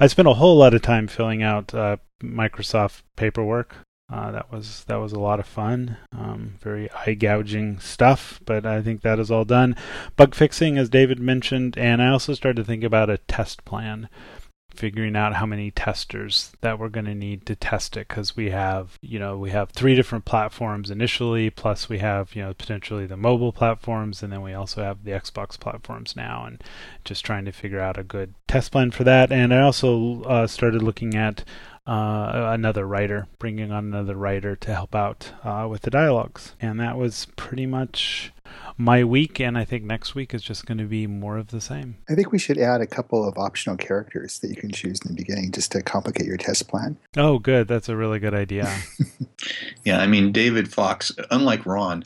I 0.00 0.06
spent 0.06 0.28
a 0.28 0.34
whole 0.34 0.56
lot 0.56 0.74
of 0.74 0.82
time 0.82 1.06
filling 1.06 1.42
out 1.42 1.74
uh, 1.74 1.98
Microsoft 2.22 3.02
paperwork 3.16 3.76
uh, 4.12 4.30
that 4.32 4.52
was 4.52 4.84
that 4.84 4.96
was 4.96 5.12
a 5.12 5.18
lot 5.18 5.40
of 5.40 5.46
fun. 5.46 5.96
Um, 6.12 6.54
very 6.60 6.90
eye 6.92 7.14
gouging 7.14 7.78
stuff, 7.80 8.38
but 8.44 8.66
I 8.66 8.82
think 8.82 9.00
that 9.00 9.18
is 9.18 9.30
all 9.30 9.46
done. 9.46 9.76
Bug 10.16 10.34
fixing, 10.34 10.76
as 10.76 10.90
David 10.90 11.18
mentioned, 11.18 11.78
and 11.78 12.02
I 12.02 12.08
also 12.08 12.34
started 12.34 12.56
to 12.56 12.64
think 12.64 12.84
about 12.84 13.08
a 13.08 13.18
test 13.18 13.64
plan, 13.64 14.10
figuring 14.74 15.16
out 15.16 15.36
how 15.36 15.46
many 15.46 15.70
testers 15.70 16.52
that 16.60 16.78
we're 16.78 16.90
going 16.90 17.06
to 17.06 17.14
need 17.14 17.46
to 17.46 17.56
test 17.56 17.96
it 17.96 18.08
because 18.08 18.36
we 18.36 18.50
have 18.50 18.98
you 19.00 19.18
know 19.18 19.38
we 19.38 19.50
have 19.50 19.70
three 19.70 19.94
different 19.94 20.26
platforms 20.26 20.90
initially, 20.90 21.48
plus 21.48 21.88
we 21.88 21.98
have 21.98 22.34
you 22.34 22.42
know 22.42 22.52
potentially 22.52 23.06
the 23.06 23.16
mobile 23.16 23.52
platforms, 23.52 24.22
and 24.22 24.30
then 24.30 24.42
we 24.42 24.52
also 24.52 24.82
have 24.82 25.04
the 25.04 25.12
Xbox 25.12 25.58
platforms 25.58 26.14
now, 26.14 26.44
and 26.44 26.62
just 27.06 27.24
trying 27.24 27.46
to 27.46 27.52
figure 27.52 27.80
out 27.80 27.96
a 27.96 28.04
good 28.04 28.34
test 28.48 28.70
plan 28.70 28.90
for 28.90 29.04
that. 29.04 29.32
And 29.32 29.54
I 29.54 29.62
also 29.62 30.22
uh, 30.24 30.46
started 30.46 30.82
looking 30.82 31.14
at 31.14 31.42
uh, 31.86 32.50
another 32.52 32.86
writer, 32.86 33.26
bringing 33.38 33.70
on 33.70 33.86
another 33.86 34.14
writer 34.14 34.56
to 34.56 34.74
help 34.74 34.94
out 34.94 35.32
uh, 35.42 35.66
with 35.70 35.82
the 35.82 35.90
dialogues. 35.90 36.54
And 36.60 36.80
that 36.80 36.96
was 36.96 37.26
pretty 37.36 37.66
much 37.66 38.32
my 38.76 39.04
week. 39.04 39.40
And 39.40 39.58
I 39.58 39.64
think 39.64 39.84
next 39.84 40.14
week 40.14 40.32
is 40.32 40.42
just 40.42 40.66
going 40.66 40.78
to 40.78 40.84
be 40.84 41.06
more 41.06 41.36
of 41.36 41.48
the 41.48 41.60
same. 41.60 41.96
I 42.08 42.14
think 42.14 42.32
we 42.32 42.38
should 42.38 42.58
add 42.58 42.80
a 42.80 42.86
couple 42.86 43.26
of 43.26 43.36
optional 43.36 43.76
characters 43.76 44.38
that 44.38 44.48
you 44.48 44.56
can 44.56 44.72
choose 44.72 45.00
in 45.04 45.14
the 45.14 45.16
beginning 45.16 45.52
just 45.52 45.72
to 45.72 45.82
complicate 45.82 46.26
your 46.26 46.38
test 46.38 46.68
plan. 46.68 46.96
Oh, 47.16 47.38
good. 47.38 47.68
That's 47.68 47.88
a 47.88 47.96
really 47.96 48.18
good 48.18 48.34
idea. 48.34 48.74
yeah, 49.84 49.98
I 49.98 50.06
mean, 50.06 50.32
David 50.32 50.72
Fox, 50.72 51.12
unlike 51.30 51.66
Ron, 51.66 52.04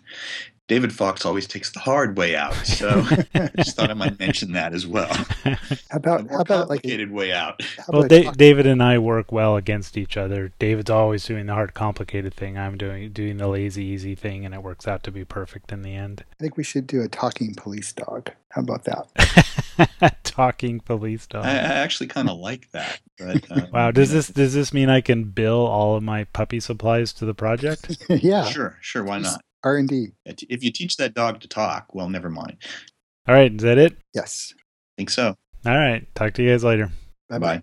David 0.69 0.93
Fox 0.93 1.25
always 1.25 1.47
takes 1.47 1.71
the 1.71 1.81
hard 1.81 2.19
way 2.19 2.37
out, 2.37 2.55
so 2.55 2.89
I 3.35 3.51
just 3.57 3.75
thought 3.75 3.91
I 3.91 3.95
might 3.95 4.19
mention 4.19 4.53
that 4.53 4.75
as 4.75 4.87
well. 4.87 5.13
How 5.43 5.57
about 5.93 6.29
how 6.29 6.41
about 6.41 6.69
like 6.69 6.83
complicated 6.83 7.11
way 7.11 7.33
out? 7.33 7.63
Well, 7.89 8.03
da- 8.03 8.31
David 8.33 8.67
and 8.67 8.83
I 8.83 8.99
work 8.99 9.33
well 9.33 9.57
against 9.57 9.97
each 9.97 10.19
other. 10.19 10.53
David's 10.59 10.91
always 10.91 11.25
doing 11.25 11.47
the 11.47 11.55
hard, 11.55 11.73
complicated 11.73 12.35
thing. 12.35 12.59
I'm 12.59 12.77
doing 12.77 13.11
doing 13.13 13.39
the 13.39 13.49
lazy, 13.49 13.85
easy 13.85 14.15
thing, 14.15 14.45
and 14.45 14.55
it 14.55 14.63
works 14.63 14.87
out 14.87 15.03
to 15.05 15.11
be 15.11 15.25
perfect 15.25 15.73
in 15.73 15.81
the 15.81 15.95
end. 15.95 16.25
I 16.39 16.43
think 16.43 16.59
we 16.59 16.65
should 16.65 16.87
do 16.87 17.01
a 17.01 17.09
talking 17.09 17.55
police 17.55 17.91
dog. 17.95 18.31
How 18.51 18.61
about 18.61 18.85
that? 18.85 20.23
talking 20.25 20.81
police 20.81 21.27
dog. 21.27 21.47
I, 21.47 21.53
I 21.53 21.55
actually 21.55 22.09
kind 22.09 22.29
of 22.29 22.39
like 22.39 22.71
that. 22.73 23.01
But, 23.19 23.51
um, 23.51 23.71
wow, 23.73 23.91
does 23.91 24.13
this 24.13 24.29
does 24.29 24.53
this 24.53 24.75
mean 24.75 24.91
I 24.91 25.01
can 25.01 25.25
bill 25.25 25.67
all 25.67 25.97
of 25.97 26.03
my 26.03 26.25
puppy 26.25 26.61
supplies 26.61 27.15
to 27.15 27.25
the 27.25 27.35
project? 27.35 27.97
yeah, 28.11 28.45
sure, 28.45 28.77
sure. 28.83 29.03
Why 29.03 29.19
not? 29.19 29.41
R 29.65 29.77
and 29.77 29.89
D. 29.89 30.09
If 30.25 30.63
you 30.63 30.71
teach 30.71 30.97
that 30.97 31.15
dog 31.15 31.41
to 31.41 31.49
talk, 31.49 31.95
well, 31.95 32.09
never 32.09 32.31
mind. 32.31 32.57
All 33.27 33.35
right, 33.35 33.53
is 33.53 33.63
that 33.63 33.79
it? 33.79 33.97
Yes. 34.15 34.55
I 34.57 34.63
think 34.97 35.11
so. 35.11 35.37
All 35.67 35.77
right. 35.77 36.07
Talk 36.15 36.35
to 36.35 36.43
you 36.43 36.51
guys 36.51 36.65
later. 36.65 36.91
Bye 37.29 37.39
bye. 37.39 37.63